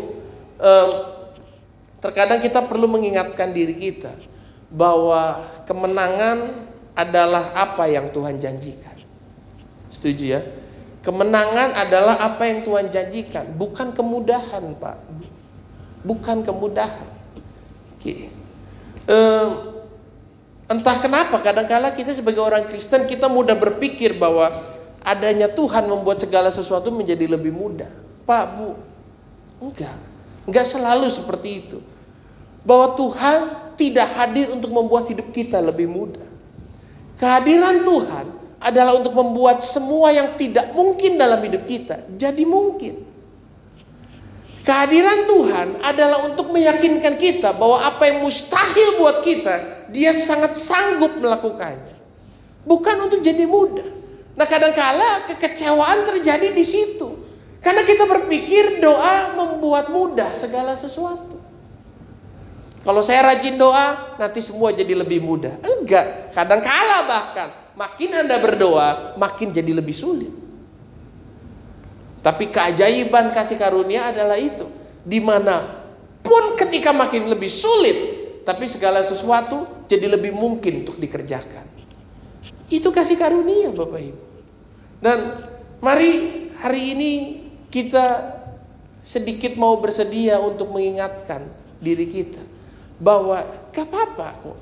[0.61, 0.89] eh,
[1.99, 4.13] terkadang kita perlu mengingatkan diri kita
[4.69, 6.53] bahwa kemenangan
[6.93, 8.95] adalah apa yang Tuhan janjikan.
[9.93, 10.41] Setuju ya?
[11.07, 14.97] Kemenangan adalah apa yang Tuhan janjikan, bukan kemudahan, Pak.
[16.03, 17.07] Bukan kemudahan.
[17.95, 18.27] Oke.
[19.07, 19.77] Um,
[20.67, 24.51] Entah kenapa kadang-kala kita sebagai orang Kristen kita mudah berpikir bahwa
[24.99, 27.87] adanya Tuhan membuat segala sesuatu menjadi lebih mudah.
[28.27, 28.75] Pak, Bu,
[29.63, 29.95] enggak.
[30.43, 31.79] Enggak selalu seperti itu.
[32.67, 33.37] Bahwa Tuhan
[33.79, 36.27] tidak hadir untuk membuat hidup kita lebih mudah.
[37.15, 38.25] Kehadiran Tuhan
[38.67, 43.07] adalah untuk membuat semua yang tidak mungkin dalam hidup kita jadi mungkin.
[44.67, 51.15] Kehadiran Tuhan adalah untuk meyakinkan kita bahwa apa yang mustahil buat kita, dia sangat sanggup
[51.23, 51.95] melakukannya.
[52.67, 53.87] Bukan untuk jadi mudah.
[54.35, 57.23] Nah kadangkala kekecewaan terjadi di situ.
[57.63, 61.39] Karena kita berpikir doa membuat mudah segala sesuatu.
[62.83, 65.63] Kalau saya rajin doa, nanti semua jadi lebih mudah.
[65.63, 70.33] Enggak, kadangkala bahkan makin Anda berdoa, makin jadi lebih sulit.
[72.25, 74.65] Tapi keajaiban kasih karunia adalah itu.
[75.05, 75.85] Di mana
[76.25, 77.97] pun ketika makin lebih sulit,
[78.43, 81.63] tapi segala sesuatu jadi lebih mungkin untuk dikerjakan.
[82.67, 84.23] Itu kasih karunia Bapak Ibu.
[84.99, 85.17] Dan
[85.79, 86.11] mari
[86.59, 87.11] hari ini
[87.71, 88.35] kita
[89.05, 91.47] sedikit mau bersedia untuk mengingatkan
[91.79, 92.43] diri kita
[92.99, 94.57] bahwa gak apa-apa kok.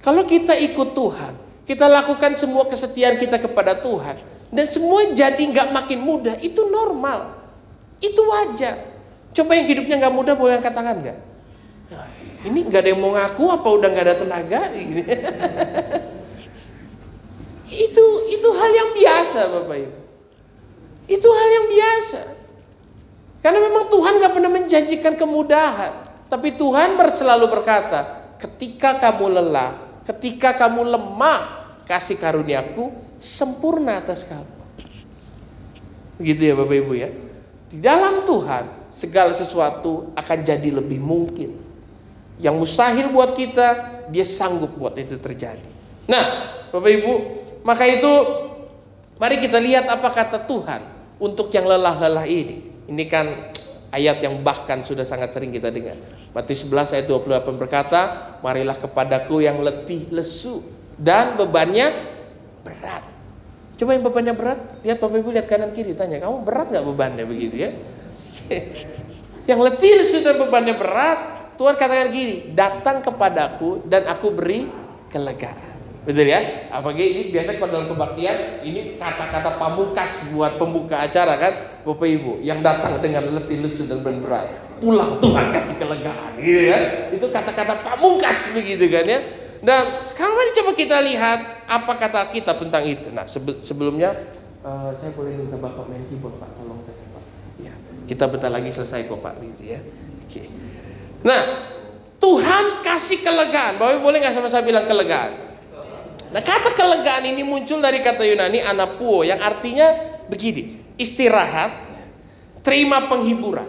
[0.00, 4.18] Kalau kita ikut Tuhan, kita lakukan semua kesetiaan kita kepada Tuhan,
[4.50, 7.38] dan semua jadi nggak makin mudah itu normal.
[8.02, 8.90] Itu wajar.
[9.30, 11.18] Coba yang hidupnya nggak mudah boleh angkat tangan nggak?
[11.94, 12.10] Nah,
[12.42, 14.60] ini nggak ada yang mau ngaku apa udah nggak ada tenaga?
[17.70, 20.00] Itu itu hal yang biasa bapak ibu.
[21.06, 22.20] Itu hal yang biasa.
[23.46, 25.92] Karena memang Tuhan nggak pernah menjanjikan kemudahan.
[26.26, 31.59] Tapi Tuhan selalu berkata ketika kamu lelah ketika kamu lemah
[31.90, 34.46] kasih karuniaku sempurna atas kamu.
[36.22, 37.10] Begitu ya Bapak Ibu ya.
[37.66, 41.58] Di dalam Tuhan segala sesuatu akan jadi lebih mungkin.
[42.38, 43.68] Yang mustahil buat kita,
[44.06, 45.66] dia sanggup buat itu terjadi.
[46.06, 47.12] Nah, Bapak Ibu,
[47.66, 48.12] maka itu
[49.18, 50.86] mari kita lihat apa kata Tuhan
[51.18, 52.86] untuk yang lelah-lelah ini.
[52.86, 53.26] Ini kan
[53.90, 55.98] ayat yang bahkan sudah sangat sering kita dengar.
[56.30, 58.00] Matius 11 ayat 28 berkata,
[58.46, 61.88] "Marilah kepadaku yang letih lesu dan bebannya
[62.60, 63.10] berat."
[63.80, 67.24] Coba yang bebannya berat, lihat Bapak Ibu lihat kanan kiri tanya, kamu berat nggak bebannya
[67.24, 67.70] begitu ya?
[69.48, 71.18] yang letih sudah bebannya berat,
[71.56, 74.68] Tuhan katakan gini, datang kepadaku dan aku beri
[75.08, 75.72] kelegaan.
[76.04, 76.68] Betul ya?
[76.68, 78.36] Apalagi ini biasa kalau dalam kebaktian
[78.68, 84.04] ini kata-kata pamungkas buat pembuka acara kan, Bapak Ibu yang datang dengan letih lesu dan
[84.04, 84.48] berat.
[84.80, 86.82] Pulang Tuhan kasih kelegaan, gitu kan?
[87.16, 89.39] Itu kata-kata pamungkas begitu kan ya.
[89.60, 93.08] Dan sekarang mari coba kita lihat apa kata kita tentang itu.
[93.12, 93.28] Nah
[93.60, 94.16] sebelumnya
[94.64, 97.24] uh, saya boleh minta Bapak main keyboard Pak, tolong saya Pak.
[97.60, 97.74] Ya,
[98.08, 99.80] kita bentar lagi selesai kok Pak Rizi ya.
[100.24, 100.42] Oke.
[101.28, 101.42] Nah
[102.16, 103.76] Tuhan kasih kelegaan.
[103.76, 105.52] Bapak boleh nggak sama saya bilang kelegaan?
[106.30, 109.92] Nah kata kelegaan ini muncul dari kata Yunani anapuo yang artinya
[110.30, 111.90] begini, istirahat,
[112.62, 113.66] terima penghiburan.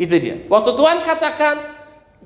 [0.00, 0.42] Itu dia.
[0.48, 1.54] Waktu Tuhan katakan,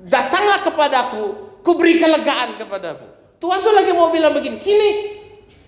[0.09, 3.05] datanglah kepadaku, ku beri kelegaan kepadamu.
[3.39, 4.89] Tuhan tuh lagi mau bilang begini, sini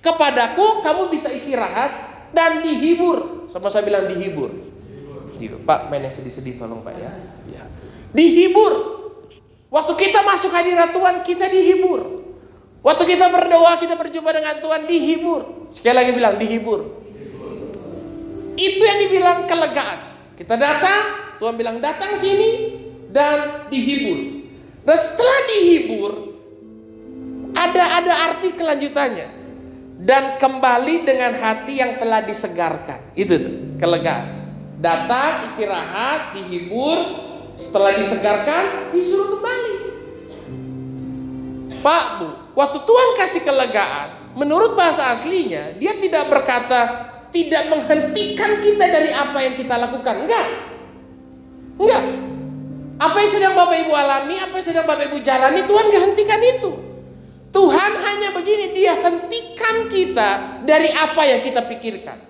[0.04, 1.92] kepadaku kamu bisa istirahat
[2.36, 3.48] dan dihibur.
[3.48, 4.52] Sama saya bilang dihibur.
[5.36, 5.64] dihibur.
[5.64, 7.12] Pak main yang sedih-sedih tolong Pak ya.
[7.52, 7.64] ya.
[8.12, 9.02] Dihibur.
[9.72, 12.28] Waktu kita masuk hadirat Tuhan kita dihibur.
[12.82, 15.70] Waktu kita berdoa, kita berjumpa dengan Tuhan dihibur.
[15.70, 16.80] Sekali lagi bilang dihibur.
[18.58, 20.00] Itu yang dibilang kelegaan.
[20.36, 22.82] Kita datang, Tuhan bilang datang sini
[23.14, 24.18] dan dihibur.
[24.82, 26.14] Dan setelah dihibur,
[27.54, 29.28] ada ada arti kelanjutannya.
[30.02, 33.14] Dan kembali dengan hati yang telah disegarkan.
[33.14, 34.50] Itu tuh, kelegaan.
[34.82, 36.98] Datang, istirahat, dihibur,
[37.54, 39.76] setelah disegarkan, disuruh kembali.
[41.86, 48.86] Pak, Bu, waktu Tuhan kasih kelegaan, menurut bahasa aslinya, dia tidak berkata tidak menghentikan kita
[48.90, 50.16] dari apa yang kita lakukan.
[50.28, 50.48] Enggak.
[51.80, 52.04] Enggak.
[53.02, 56.42] Apa yang sedang Bapak Ibu alami, apa yang sedang Bapak Ibu jalani, Tuhan gak hentikan
[56.46, 56.72] itu.
[57.50, 60.30] Tuhan hanya begini, dia hentikan kita
[60.62, 62.30] dari apa yang kita pikirkan.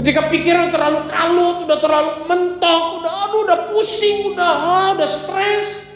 [0.00, 5.90] Ketika pikiran terlalu kalut, udah terlalu mentok, udah aduh, udah pusing, udah ah, udah stres,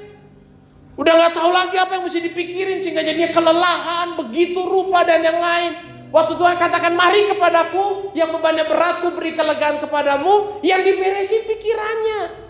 [0.95, 5.43] Udah nggak tahu lagi apa yang mesti dipikirin sehingga jadinya kelelahan, begitu rupa dan yang
[5.43, 5.75] lain.
[6.15, 12.44] Waktu Tuhan katakan mari kepadaku yang bebannya beratku beri kelegaan kepadamu yang diberesin pikirannya.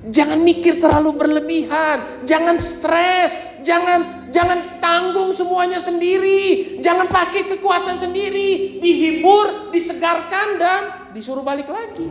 [0.00, 8.80] Jangan mikir terlalu berlebihan, jangan stres, jangan jangan tanggung semuanya sendiri, jangan pakai kekuatan sendiri,
[8.80, 10.80] dihibur, disegarkan dan
[11.12, 12.08] disuruh balik lagi.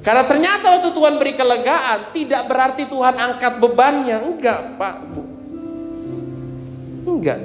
[0.00, 4.16] Karena ternyata waktu Tuhan beri kelegaan tidak berarti Tuhan angkat bebannya.
[4.32, 5.22] Enggak, Pak, Bu.
[7.04, 7.40] Enggak.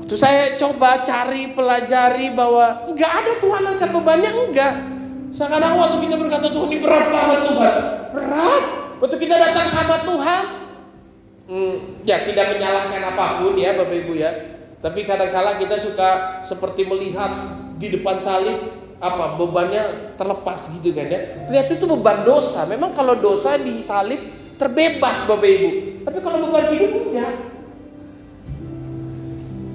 [0.00, 4.74] Waktu saya coba cari, pelajari bahwa enggak ada Tuhan angkat bebannya, enggak.
[5.30, 7.74] Sekarang waktu kita berkata Tuhan ini berat banget Tuhan.
[8.10, 8.64] Berat.
[9.00, 10.42] Waktu kita datang sama Tuhan.
[11.50, 14.30] Hmm, ya tidak menyalahkan apa pun ya Bapak Ibu ya.
[14.78, 17.30] Tapi kadang-kala kita suka seperti melihat
[17.78, 18.58] di depan salib
[19.00, 21.20] apa bebannya terlepas gitu kan ya.
[21.46, 22.66] Ternyata itu beban dosa.
[22.66, 24.20] Memang kalau dosa disalib
[24.58, 25.68] terbebas Bapak Ibu.
[26.06, 27.34] Tapi kalau beban hidup enggak.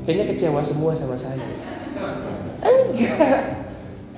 [0.06, 1.48] Kayaknya kecewa semua sama saya.
[2.62, 3.65] Enggak.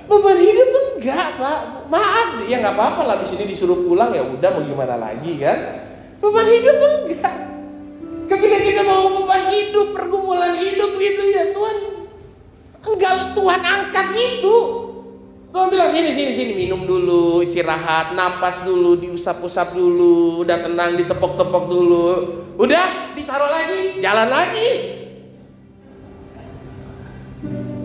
[0.08, 1.60] Beban hidup enggak, Pak.
[1.92, 5.58] Maaf, ya nggak apa-apa lah di sini disuruh pulang ya udah mau gimana lagi kan.
[6.24, 7.34] Beban hidup enggak.
[8.28, 11.76] Ketika kita mau beban hidup, pergumulan hidup gitu ya Tuhan
[12.88, 14.56] enggak Tuhan angkat gitu.
[15.48, 21.64] Tuhan bilang sini sini sini minum dulu, istirahat, napas dulu, diusap-usap dulu, udah tenang, ditepok-tepok
[21.68, 22.08] dulu.
[22.60, 24.70] Udah, ditaruh lagi, jalan lagi.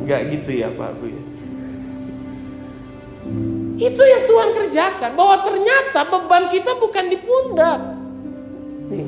[0.03, 1.22] Enggak gitu ya Pak Bu ya.
[3.79, 7.79] Itu yang Tuhan kerjakan, bahwa ternyata beban kita bukan di pundak.
[8.93, 9.07] Nih,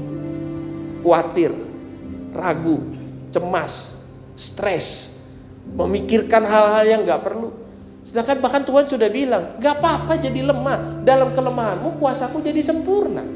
[1.06, 1.52] khawatir,
[2.34, 2.82] ragu,
[3.30, 3.96] cemas,
[4.34, 5.20] stres,
[5.70, 7.66] memikirkan hal-hal yang nggak perlu
[8.16, 11.04] Sedangkan bahkan Tuhan sudah bilang, gak apa-apa jadi lemah.
[11.04, 13.28] Dalam kelemahanmu kuasaku jadi sempurna.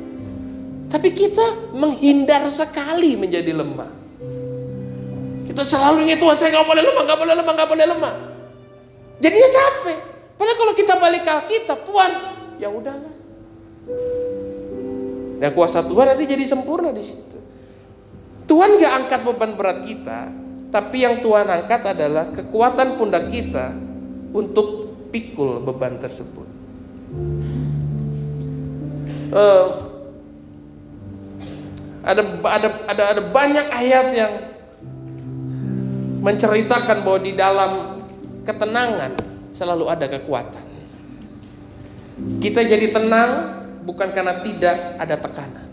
[0.87, 3.91] Tapi kita menghindar sekali menjadi lemah.
[5.51, 8.13] Kita selalu ingin Tuhan saya gak boleh lemah, gak boleh lemah, gak boleh lemah.
[9.19, 9.99] Jadinya capek.
[10.39, 12.11] Padahal kalau kita balik ke Alkitab, Tuhan,
[12.63, 13.13] ya udahlah.
[15.39, 17.37] Dan kuasa Tuhan nanti jadi sempurna di situ.
[18.47, 20.31] Tuhan gak angkat beban berat kita,
[20.71, 23.75] tapi yang Tuhan angkat adalah kekuatan pundak kita
[24.31, 26.47] untuk pikul beban tersebut.
[29.29, 29.91] Uh,
[32.01, 34.33] ada ada ada ada banyak ayat yang
[36.25, 37.71] menceritakan bahwa di dalam
[38.43, 39.28] ketenangan
[39.59, 40.65] selalu ada kekuatan.
[42.39, 43.31] Kita jadi tenang
[43.83, 45.67] bukan karena tidak ada tekanan.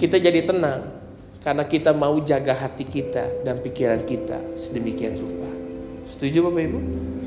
[0.00, 0.96] Kita jadi tenang
[1.44, 5.48] karena kita mau jaga hati kita dan pikiran kita sedemikian rupa.
[6.08, 6.78] Setuju Bapak Ibu?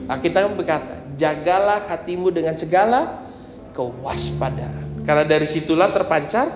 [0.10, 3.22] Alkitab berkata, jagalah hatimu dengan segala
[3.78, 5.06] kewaspadaan.
[5.06, 6.50] Karena dari situlah terpancar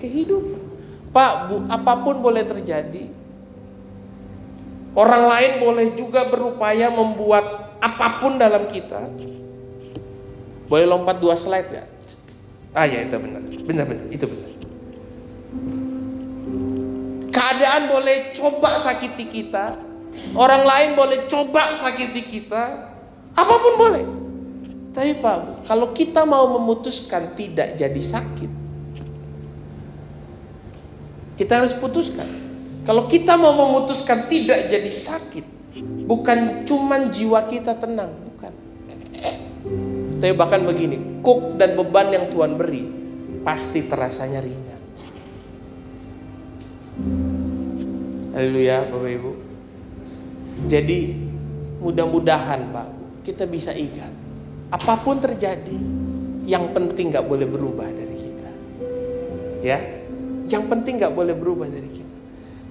[0.00, 0.62] kehidupan.
[1.12, 3.06] Pak, Bu, apa pun boleh terjadi.
[4.94, 9.10] Orang lain boleh juga berupaya membuat apa pun dalam kita.
[10.70, 11.84] Boleh lompat dua slide ya?
[12.74, 14.50] Ah ya itu benar, benar benar itu benar.
[17.34, 19.74] Keadaan boleh coba sakiti kita,
[20.38, 22.94] orang lain boleh coba sakiti kita,
[23.34, 24.04] apa pun boleh.
[24.94, 28.50] Tapi Pak, kalau kita mau memutuskan tidak jadi sakit,
[31.34, 32.43] kita harus putuskan.
[32.84, 35.44] Kalau kita mau memutuskan tidak jadi sakit,
[36.04, 38.52] bukan cuman jiwa kita tenang, bukan.
[40.20, 42.84] Tapi bahkan begini, kuk dan beban yang Tuhan beri
[43.40, 44.82] pasti terasanya ringan.
[48.36, 49.32] Haleluya Bapak Ibu.
[50.68, 50.98] Jadi
[51.80, 52.88] mudah-mudahan Pak
[53.24, 54.12] kita bisa ingat
[54.68, 55.76] apa pun terjadi
[56.44, 58.50] yang penting nggak boleh berubah dari kita.
[59.64, 59.80] Ya,
[60.52, 62.03] yang penting nggak boleh berubah dari kita.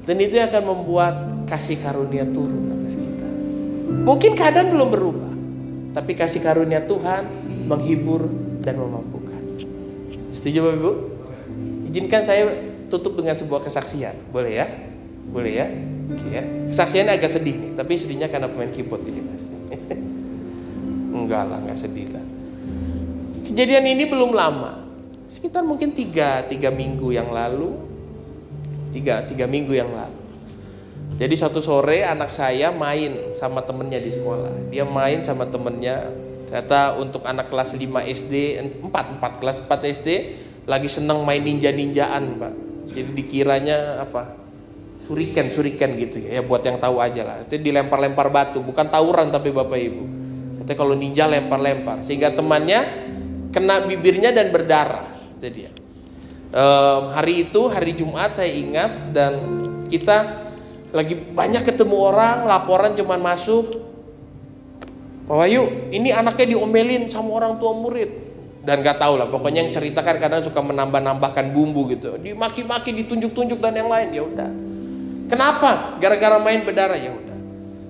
[0.04, 1.16] Dan itu akan membuat
[1.48, 3.28] kasih karunia turun atas kita.
[4.04, 5.32] Mungkin keadaan belum berubah,
[5.96, 7.24] tapi kasih karunia Tuhan
[7.72, 8.28] menghibur
[8.60, 9.40] dan memampukan.
[10.36, 10.92] Setuju Bapak Ibu?
[11.88, 12.52] Izinkan saya
[12.92, 14.34] tutup dengan sebuah kesaksian.
[14.36, 14.68] Boleh ya?
[15.32, 15.68] Boleh ya?
[16.12, 16.44] Oke ya.
[16.74, 19.56] Kesaksiannya agak sedih nih, tapi sedihnya karena pemain keyboard ini pasti.
[21.16, 22.24] enggak lah, enggak sedih lah.
[23.48, 24.84] Kejadian ini belum lama,
[25.32, 27.93] sekitar mungkin tiga, tiga minggu yang lalu,
[28.94, 30.24] tiga, tiga minggu yang lalu.
[31.18, 34.70] Jadi satu sore anak saya main sama temennya di sekolah.
[34.74, 36.10] Dia main sama temennya.
[36.50, 38.34] Ternyata untuk anak kelas 5 SD,
[38.82, 40.10] 4, 4 kelas 4 SD
[40.70, 42.54] lagi seneng main ninja-ninjaan, Pak.
[42.94, 44.38] Jadi dikiranya apa?
[45.04, 46.40] Suriken, suriken gitu ya.
[46.40, 47.38] Ya buat yang tahu aja lah.
[47.44, 50.04] Itu dilempar-lempar batu, bukan tawuran tapi Bapak Ibu.
[50.64, 52.80] Tapi kalau ninja lempar-lempar sehingga temannya
[53.52, 55.12] kena bibirnya dan berdarah.
[55.44, 55.72] Jadi ya.
[56.54, 59.34] Um, hari itu hari Jumat saya ingat dan
[59.90, 60.46] kita
[60.94, 63.82] lagi banyak ketemu orang, laporan cuman masuk.
[65.26, 68.22] Pak Wahyu, ini anaknya diomelin sama orang tua murid.
[68.64, 72.16] Dan gak tahu lah, pokoknya yang ceritakan kadang suka menambah-nambahkan bumbu gitu.
[72.22, 74.50] Dimaki-maki, ditunjuk-tunjuk dan yang lain, ya udah.
[75.28, 75.98] Kenapa?
[75.98, 77.38] Gara-gara main berdarah ya udah.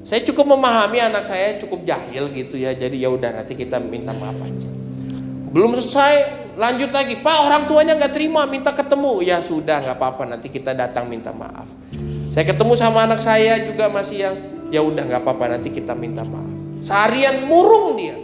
[0.08, 2.71] Saya cukup memahami anak saya cukup jahil gitu ya.
[2.71, 4.69] Jadi ya udah nanti kita minta maaf aja.
[5.52, 7.19] Belum selesai, lanjut lagi.
[7.21, 9.21] Pak orang tuanya nggak terima, minta ketemu.
[9.25, 11.67] Ya sudah nggak apa-apa, nanti kita datang minta maaf.
[12.33, 14.35] Saya ketemu sama anak saya juga masih yang
[14.73, 16.49] ya udah nggak apa-apa nanti kita minta maaf.
[16.81, 18.17] Seharian murung dia.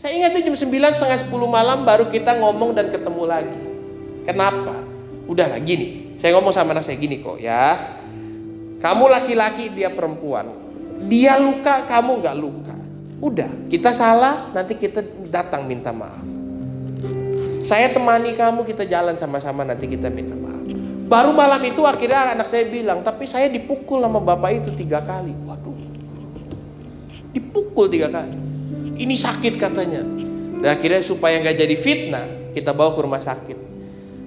[0.00, 3.60] Saya ingat itu jam 9 setengah 10 malam baru kita ngomong dan ketemu lagi.
[4.26, 4.74] Kenapa?
[5.30, 6.18] Udah lah gini.
[6.18, 7.78] Saya ngomong sama anak saya gini kok ya.
[8.82, 10.50] Kamu laki-laki dia perempuan.
[11.06, 12.74] Dia luka kamu nggak luka.
[13.22, 16.41] Udah kita salah nanti kita datang minta maaf.
[17.62, 20.66] Saya temani kamu kita jalan sama-sama nanti kita minta maaf.
[21.06, 25.30] Baru malam itu akhirnya anak saya bilang, tapi saya dipukul sama bapak itu tiga kali.
[25.46, 25.78] Waduh,
[27.30, 28.34] dipukul tiga kali.
[28.98, 30.02] Ini sakit katanya.
[30.62, 33.58] Dan akhirnya supaya nggak jadi fitnah, kita bawa ke rumah sakit.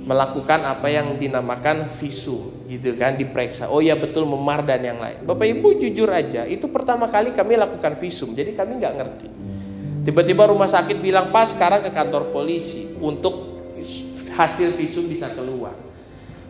[0.05, 3.67] Melakukan apa yang dinamakan visu, gitu kan, diperiksa.
[3.73, 5.25] Oh ya betul memar dan yang lain.
[5.25, 9.27] Bapak ibu jujur aja, itu pertama kali kami lakukan visum, jadi kami nggak ngerti.
[10.05, 13.33] Tiba-tiba rumah sakit bilang, pas sekarang ke kantor polisi untuk
[14.33, 15.77] hasil visum bisa keluar.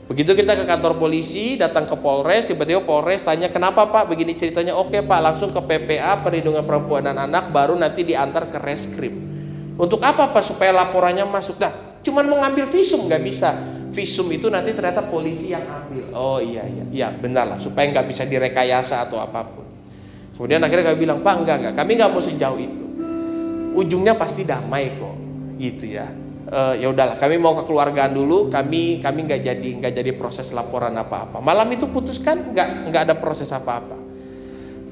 [0.05, 4.77] Begitu kita ke kantor polisi, datang ke Polres, tiba-tiba Polres tanya kenapa Pak begini ceritanya.
[4.77, 9.17] Oke Pak, langsung ke PPA Perlindungan Perempuan dan Anak, baru nanti diantar ke reskrim.
[9.81, 10.45] Untuk apa Pak?
[10.45, 11.57] Supaya laporannya masuk.
[11.57, 13.49] Nah, cuman mengambil visum nggak bisa.
[13.97, 16.05] Visum itu nanti ternyata polisi yang ambil.
[16.13, 17.57] Oh iya iya, iya benar lah.
[17.57, 19.65] Supaya nggak bisa direkayasa atau apa pun.
[20.37, 22.85] Kemudian akhirnya kami bilang Pak enggak enggak, kami nggak mau sejauh itu.
[23.73, 25.15] Ujungnya pasti damai kok,
[25.57, 30.11] gitu ya uh, ya udahlah kami mau kekeluargaan dulu kami kami nggak jadi nggak jadi
[30.13, 31.41] proses laporan apa-apa.
[31.41, 33.97] Malam itu putuskan nggak nggak ada proses apa-apa.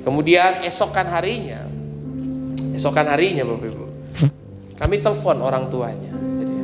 [0.04, 1.74] Kemudian esokan harinya
[2.74, 3.86] esokan harinya bapak ibu
[4.82, 6.12] kami telepon orang tuanya.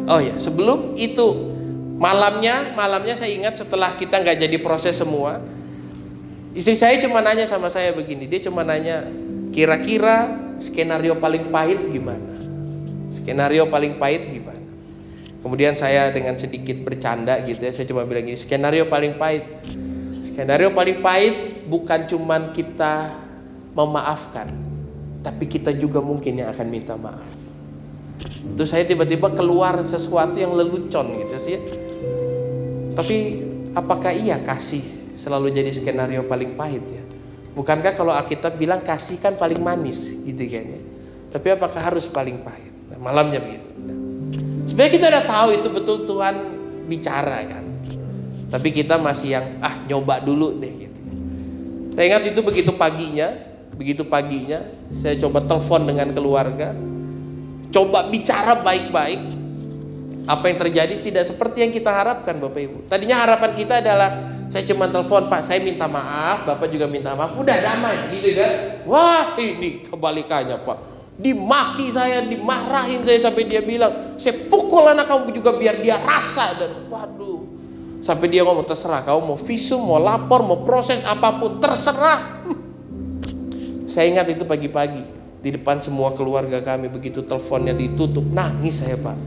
[0.10, 1.54] Oh ya sebelum itu
[2.02, 5.40] malamnya malamnya saya ingat setelah kita nggak jadi proses semua
[6.58, 9.06] istri saya cuma nanya sama saya begini dia cuma nanya
[9.54, 12.36] kira-kira skenario paling pahit gimana?
[13.16, 14.59] Skenario paling pahit gimana
[15.40, 19.48] Kemudian saya dengan sedikit bercanda gitu ya, saya cuma bilang gini, skenario paling pahit.
[20.36, 23.16] Skenario paling pahit bukan cuman kita
[23.72, 24.52] memaafkan,
[25.24, 27.24] tapi kita juga mungkin yang akan minta maaf.
[28.60, 31.60] Terus saya tiba-tiba keluar sesuatu yang lelucon gitu ya.
[33.00, 33.18] Tapi
[33.80, 34.84] apakah iya kasih
[35.16, 37.04] selalu jadi skenario paling pahit ya?
[37.56, 40.82] Bukankah kalau Alkitab bilang kasih kan paling manis gitu kan ya?
[41.32, 42.72] Tapi apakah harus paling pahit?
[42.92, 43.99] Nah, malamnya begitu.
[44.70, 46.36] Sebenarnya kita udah tahu itu betul Tuhan
[46.86, 47.66] bicara kan.
[48.54, 51.00] Tapi kita masih yang ah nyoba dulu deh gitu.
[51.98, 53.34] Saya ingat itu begitu paginya,
[53.74, 54.62] begitu paginya
[55.02, 56.78] saya coba telepon dengan keluarga,
[57.74, 59.42] coba bicara baik-baik.
[60.30, 62.78] Apa yang terjadi tidak seperti yang kita harapkan Bapak Ibu.
[62.86, 64.10] Tadinya harapan kita adalah
[64.50, 68.82] saya cuma telepon Pak, saya minta maaf, Bapak juga minta maaf, udah damai gitu kan.
[68.86, 70.78] Wah ini kebalikannya Pak.
[71.20, 76.56] Dimaki saya, dimarahin saya sampai dia bilang, saya pukul anak kamu juga biar dia rasa
[76.56, 77.44] dan waduh.
[78.00, 82.40] Sampai dia ngomong terserah, kamu mau visum, mau lapor, mau proses apa pun terserah.
[83.92, 85.04] Saya ingat itu pagi-pagi
[85.44, 89.18] di depan semua keluarga kami begitu teleponnya ditutup, nangis saya Pak.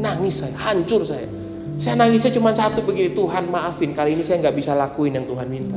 [0.00, 1.28] Nangis saya, hancur saya.
[1.76, 5.46] Saya nangisnya cuma satu begini, Tuhan maafin kali ini saya nggak bisa lakuin yang Tuhan
[5.50, 5.76] minta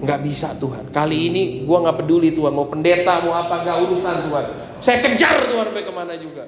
[0.00, 0.92] nggak bisa Tuhan.
[0.92, 4.44] Kali ini gue nggak peduli Tuhan mau pendeta mau apa nggak urusan Tuhan.
[4.80, 6.44] Saya kejar Tuhan sampai ke mana juga.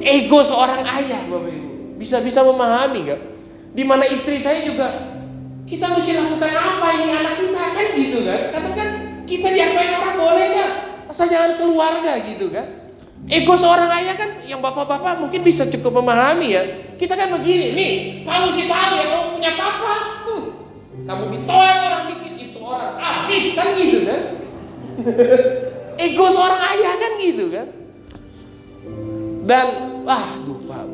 [0.00, 1.70] Ego seorang ayah bapak ibu
[2.00, 3.20] bisa-bisa memahami kan.
[3.70, 4.88] Di mana istri saya juga
[5.68, 8.40] kita mesti lakukan apa ini anak kita kan gitu kan.
[8.54, 8.88] Karena kan
[9.28, 10.70] kita diapain orang boleh nggak
[11.10, 12.80] asal jangan keluarga gitu kan.
[13.28, 16.62] Ego seorang ayah kan yang bapak-bapak mungkin bisa cukup memahami ya.
[16.96, 17.92] Kita kan begini, nih
[18.24, 20.19] kamu sih tahu ya kamu punya papa,
[21.10, 24.20] kamu ditolak orang dikit itu orang habis kan gitu kan.
[26.06, 27.66] Ego seorang ayah kan gitu kan.
[29.42, 29.66] Dan
[30.06, 30.38] wah
[30.70, 30.84] Pak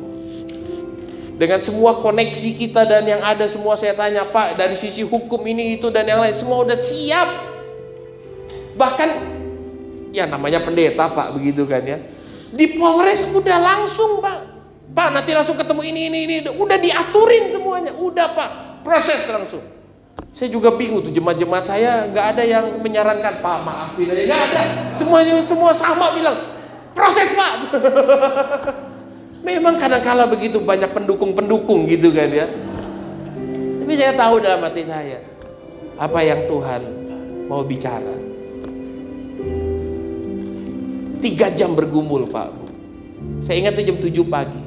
[1.37, 5.77] dengan semua koneksi kita dan yang ada semua saya tanya Pak dari sisi hukum ini
[5.77, 7.29] itu dan yang lain semua udah siap.
[8.73, 9.09] Bahkan
[10.17, 12.01] ya namanya pendeta Pak begitu kan ya.
[12.49, 14.57] Di Polres udah langsung Pak.
[14.97, 17.93] Pak nanti langsung ketemu ini ini ini udah diaturin semuanya.
[17.93, 19.76] Udah Pak proses langsung.
[20.37, 24.63] Saya juga bingung tuh jemaat-jemaat saya nggak ada yang menyarankan Pak maafin aja nggak ada.
[24.93, 26.37] Semuanya semua sama bilang
[26.93, 27.53] proses Pak.
[29.47, 32.45] Memang kadang-kala begitu banyak pendukung-pendukung gitu kan ya.
[33.81, 35.25] Tapi saya tahu dalam hati saya
[35.97, 36.81] apa yang Tuhan
[37.49, 38.13] mau bicara.
[41.17, 42.53] Tiga jam bergumul Pak
[43.41, 43.97] Saya ingat itu jam
[44.29, 44.61] 7 pagi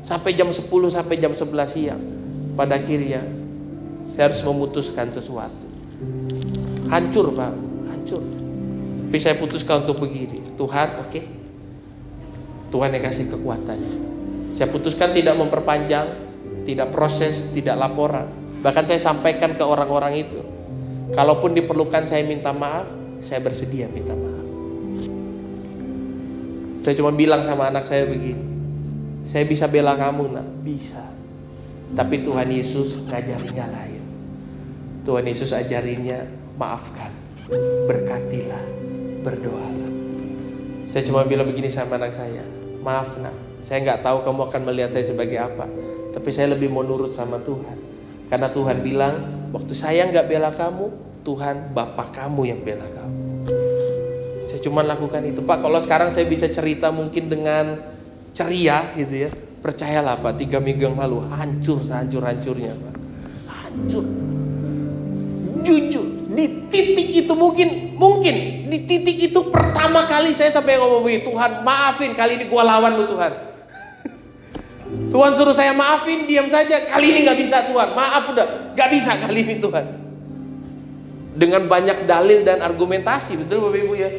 [0.00, 2.00] Sampai jam 10 sampai jam 11 siang
[2.56, 3.20] Pada akhirnya
[4.12, 5.66] saya harus memutuskan sesuatu.
[6.92, 7.52] Hancur Pak,
[7.88, 8.22] hancur.
[9.08, 10.40] Tapi saya putuskan untuk begini.
[10.56, 11.08] Tuhan, oke.
[11.08, 11.24] Okay.
[12.72, 13.94] Tuhan yang kasih kekuatannya.
[14.56, 16.08] Saya putuskan tidak memperpanjang,
[16.64, 18.28] tidak proses, tidak laporan.
[18.64, 20.40] Bahkan saya sampaikan ke orang-orang itu.
[21.12, 22.88] Kalaupun diperlukan saya minta maaf,
[23.20, 24.46] saya bersedia minta maaf.
[26.82, 28.44] Saya cuma bilang sama anak saya begini.
[29.28, 31.04] Saya bisa bela kamu nak, bisa.
[31.92, 34.01] Tapi Tuhan Yesus ngajarinnya lain.
[35.02, 37.10] Tuhan Yesus ajarinnya maafkan,
[37.90, 38.62] berkatilah,
[39.26, 39.90] berdoalah.
[40.94, 42.46] Saya cuma bilang begini sama anak saya,
[42.86, 43.34] maaf nak,
[43.66, 45.66] saya nggak tahu kamu akan melihat saya sebagai apa,
[46.14, 47.74] tapi saya lebih mau nurut sama Tuhan.
[48.30, 49.14] Karena Tuhan bilang,
[49.50, 50.86] waktu saya nggak bela kamu,
[51.26, 53.18] Tuhan Bapak kamu yang bela kamu.
[54.54, 55.66] Saya cuma lakukan itu, Pak.
[55.66, 57.90] Kalau sekarang saya bisa cerita mungkin dengan
[58.30, 59.30] ceria gitu ya,
[59.66, 62.94] percayalah Pak, tiga minggu yang lalu hancur sehancur-hancurnya Pak,
[63.50, 64.04] hancur
[65.62, 71.22] jujur di titik itu mungkin mungkin di titik itu pertama kali saya sampai ngomong begini
[71.28, 73.32] Tuhan maafin kali ini gua lawan lu Tuhan.
[75.12, 77.88] Tuhan suruh saya maafin diam saja kali ini nggak bisa Tuhan.
[77.92, 79.86] Maaf udah nggak bisa kali ini Tuhan.
[81.32, 84.10] Dengan banyak dalil dan argumentasi betul bapak ibu ya?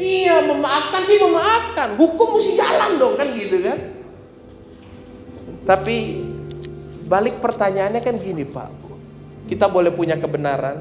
[0.00, 1.88] Iya memaafkan sih memaafkan.
[1.98, 3.78] Hukum mesti jalan dong kan gitu kan?
[5.66, 5.96] Tapi
[7.10, 8.79] balik pertanyaannya kan gini pak
[9.50, 10.78] kita boleh punya kebenaran,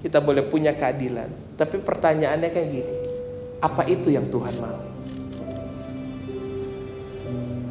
[0.00, 1.28] kita boleh punya keadilan.
[1.60, 2.94] Tapi pertanyaannya kayak gini,
[3.60, 4.80] apa itu yang Tuhan mau?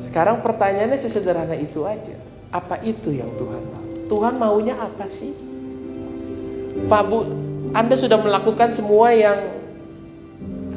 [0.06, 2.14] Sekarang pertanyaannya sesederhana itu aja.
[2.54, 3.86] Apa itu yang Tuhan mau?
[4.08, 5.34] Tuhan maunya apa sih?
[6.86, 7.26] Pak Bu,
[7.74, 9.42] Anda sudah melakukan semua yang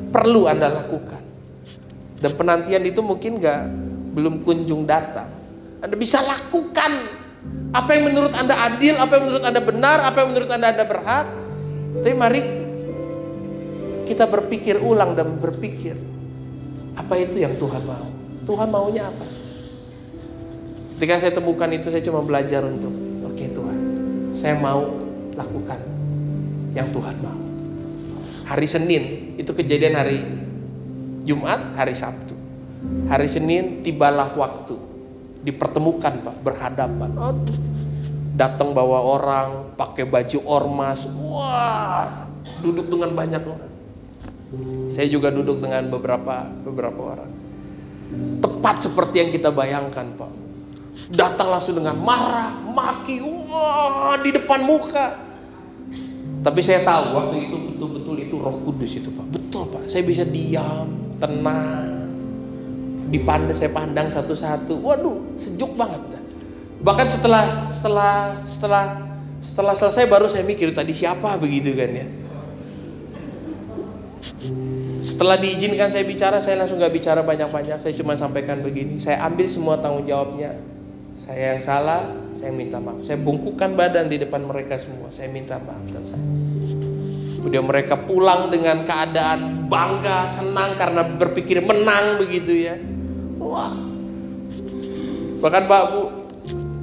[0.08, 1.20] perlu Anda lakukan.
[2.16, 3.68] Dan penantian itu mungkin gak
[4.16, 5.28] belum kunjung datang.
[5.84, 7.20] Anda bisa lakukan
[7.70, 10.84] apa yang menurut Anda adil, apa yang menurut Anda benar, apa yang menurut Anda Anda
[10.84, 11.26] berhak.
[12.00, 12.40] Tapi mari
[14.10, 15.94] kita berpikir ulang dan berpikir
[16.98, 18.08] apa itu yang Tuhan mau.
[18.40, 19.24] Tuhan maunya apa
[20.98, 22.92] Ketika saya temukan itu saya cuma belajar untuk
[23.24, 23.76] oke okay, Tuhan,
[24.36, 25.00] saya mau
[25.32, 25.80] lakukan
[26.76, 27.40] yang Tuhan mau.
[28.44, 29.02] Hari Senin
[29.40, 30.20] itu kejadian hari
[31.24, 32.36] Jumat, hari Sabtu.
[33.08, 34.89] Hari Senin tibalah waktu
[35.44, 37.10] dipertemukan Pak, berhadapan.
[37.16, 37.58] Aduh.
[38.36, 41.04] Datang bawa orang, pakai baju ormas.
[41.20, 42.24] Wah,
[42.64, 43.72] duduk dengan banyak orang.
[44.96, 47.30] Saya juga duduk dengan beberapa beberapa orang.
[48.42, 50.32] Tepat seperti yang kita bayangkan, Pak.
[51.14, 55.30] Datang langsung dengan marah, maki, wah di depan muka.
[56.40, 59.26] Tapi saya tahu waktu itu betul-betul itu Roh Kudus itu Pak.
[59.28, 59.82] Betul Pak.
[59.92, 60.88] Saya bisa diam,
[61.20, 61.99] tenang.
[63.10, 64.78] Dipandang saya pandang satu-satu.
[64.78, 66.00] Waduh, sejuk banget.
[66.80, 68.84] Bahkan setelah setelah setelah
[69.44, 72.06] setelah selesai baru saya mikir tadi siapa begitu kan ya.
[75.00, 77.80] Setelah diizinkan saya bicara, saya langsung nggak bicara banyak-banyak.
[77.80, 79.00] Saya cuma sampaikan begini.
[79.00, 80.60] Saya ambil semua tanggung jawabnya.
[81.16, 82.04] Saya yang salah,
[82.36, 83.00] saya minta maaf.
[83.04, 85.08] Saya bungkukan badan di depan mereka semua.
[85.08, 86.20] Saya minta maaf selesai.
[87.40, 92.76] Kemudian mereka pulang dengan keadaan bangga, senang karena berpikir menang begitu ya.
[93.40, 93.72] Wah.
[95.40, 96.02] Bahkan Pak Bu,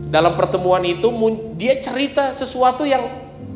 [0.09, 1.05] dalam pertemuan itu
[1.53, 3.05] dia cerita sesuatu yang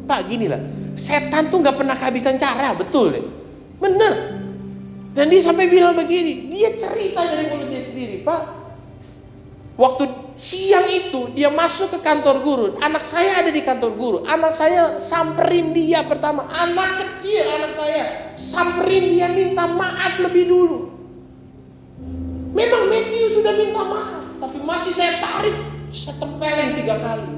[0.06, 0.62] Pak gini lah.
[0.93, 3.26] Setan tuh nggak pernah kehabisan cara, betul deh.
[3.82, 4.38] Bener.
[5.12, 8.41] Dan dia sampai bilang begini, dia cerita dari mulut dia sendiri, Pak.
[9.82, 10.04] Waktu
[10.38, 15.02] siang itu dia masuk ke kantor guru, anak saya ada di kantor guru, anak saya
[15.02, 18.04] samperin dia pertama, anak kecil anak saya
[18.38, 20.80] samperin dia minta maaf lebih dulu.
[22.52, 25.56] Memang Matthew sudah minta maaf, tapi masih saya tarik,
[25.95, 27.32] saya tempelin tiga kali.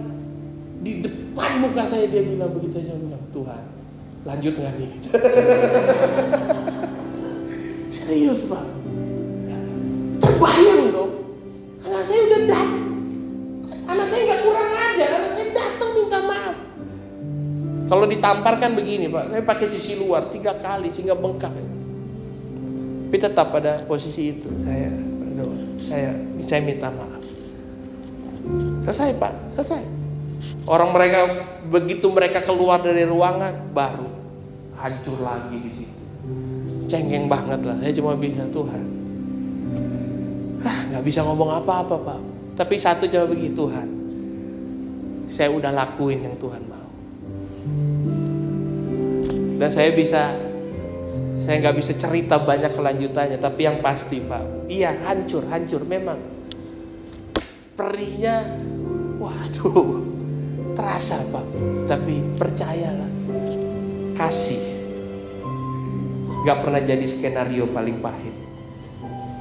[0.81, 3.61] Di depan muka saya dia bilang begitu, saya bilang Tuhan,
[4.25, 4.89] lanjut nggak nih?
[7.93, 8.65] Serius pak.
[10.17, 11.13] Terbayang dong.
[11.85, 12.89] Anak saya udah datang.
[13.85, 15.05] Anak saya nggak kurang aja.
[15.13, 16.57] Anak saya datang minta maaf.
[17.85, 21.53] Kalau ditamparkan begini pak, saya pakai sisi luar tiga kali sehingga bengkak.
[23.13, 25.57] Tapi tetap pada posisi itu saya berdoa.
[25.85, 26.17] Saya
[26.49, 27.21] saya minta maaf.
[28.89, 29.85] Selesai pak, selesai.
[30.65, 31.29] Orang mereka
[31.69, 34.09] begitu mereka keluar dari ruangan baru
[34.81, 35.93] hancur lagi di situ
[36.93, 37.77] cengeng banget lah.
[37.81, 38.85] Saya cuma bisa Tuhan.
[40.63, 42.19] Ah, nggak bisa ngomong apa-apa pak.
[42.53, 43.87] Tapi satu cuma begitu Tuhan.
[45.29, 46.89] Saya udah lakuin yang Tuhan mau.
[49.57, 50.33] Dan saya bisa,
[51.43, 53.37] saya nggak bisa cerita banyak kelanjutannya.
[53.39, 56.19] Tapi yang pasti pak, iya hancur, hancur memang.
[57.73, 58.47] Perihnya,
[59.19, 60.03] waduh,
[60.77, 61.45] terasa pak.
[61.89, 63.11] Tapi percayalah,
[64.15, 64.73] kasih
[66.43, 68.35] gak pernah jadi skenario paling pahit.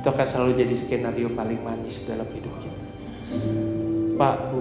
[0.02, 2.86] Itu akan selalu jadi skenario paling manis dalam hidup kita.
[4.18, 4.60] Pak, Bu,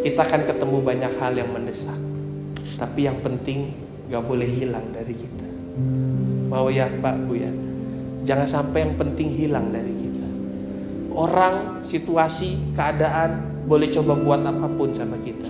[0.00, 1.96] kita akan ketemu banyak hal yang mendesak.
[2.80, 3.76] Tapi yang penting
[4.08, 5.46] gak boleh hilang dari kita.
[6.50, 7.52] Mau ya Pak, Bu ya.
[8.26, 10.26] Jangan sampai yang penting hilang dari kita.
[11.14, 15.46] Orang, situasi, keadaan boleh coba buat apa pun sama kita.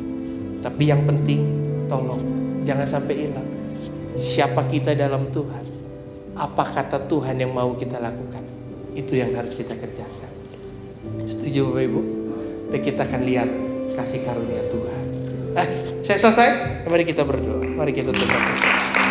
[0.60, 1.40] Tapi yang penting
[1.88, 2.20] tolong
[2.68, 3.48] jangan sampai hilang.
[4.20, 5.64] Siapa kita dalam Tuhan
[6.36, 8.44] apa kata Tuhan yang mau kita lakukan.
[8.92, 10.30] Itu yang harus kita kerjakan.
[11.24, 12.00] Setuju Bapak Ibu?
[12.70, 13.48] Dan kita akan lihat
[13.96, 15.04] kasih karunia Tuhan.
[15.58, 15.68] Eh,
[16.06, 16.48] saya selesai.
[16.86, 17.64] Mari kita berdoa.
[17.64, 18.79] Mari kita tutup.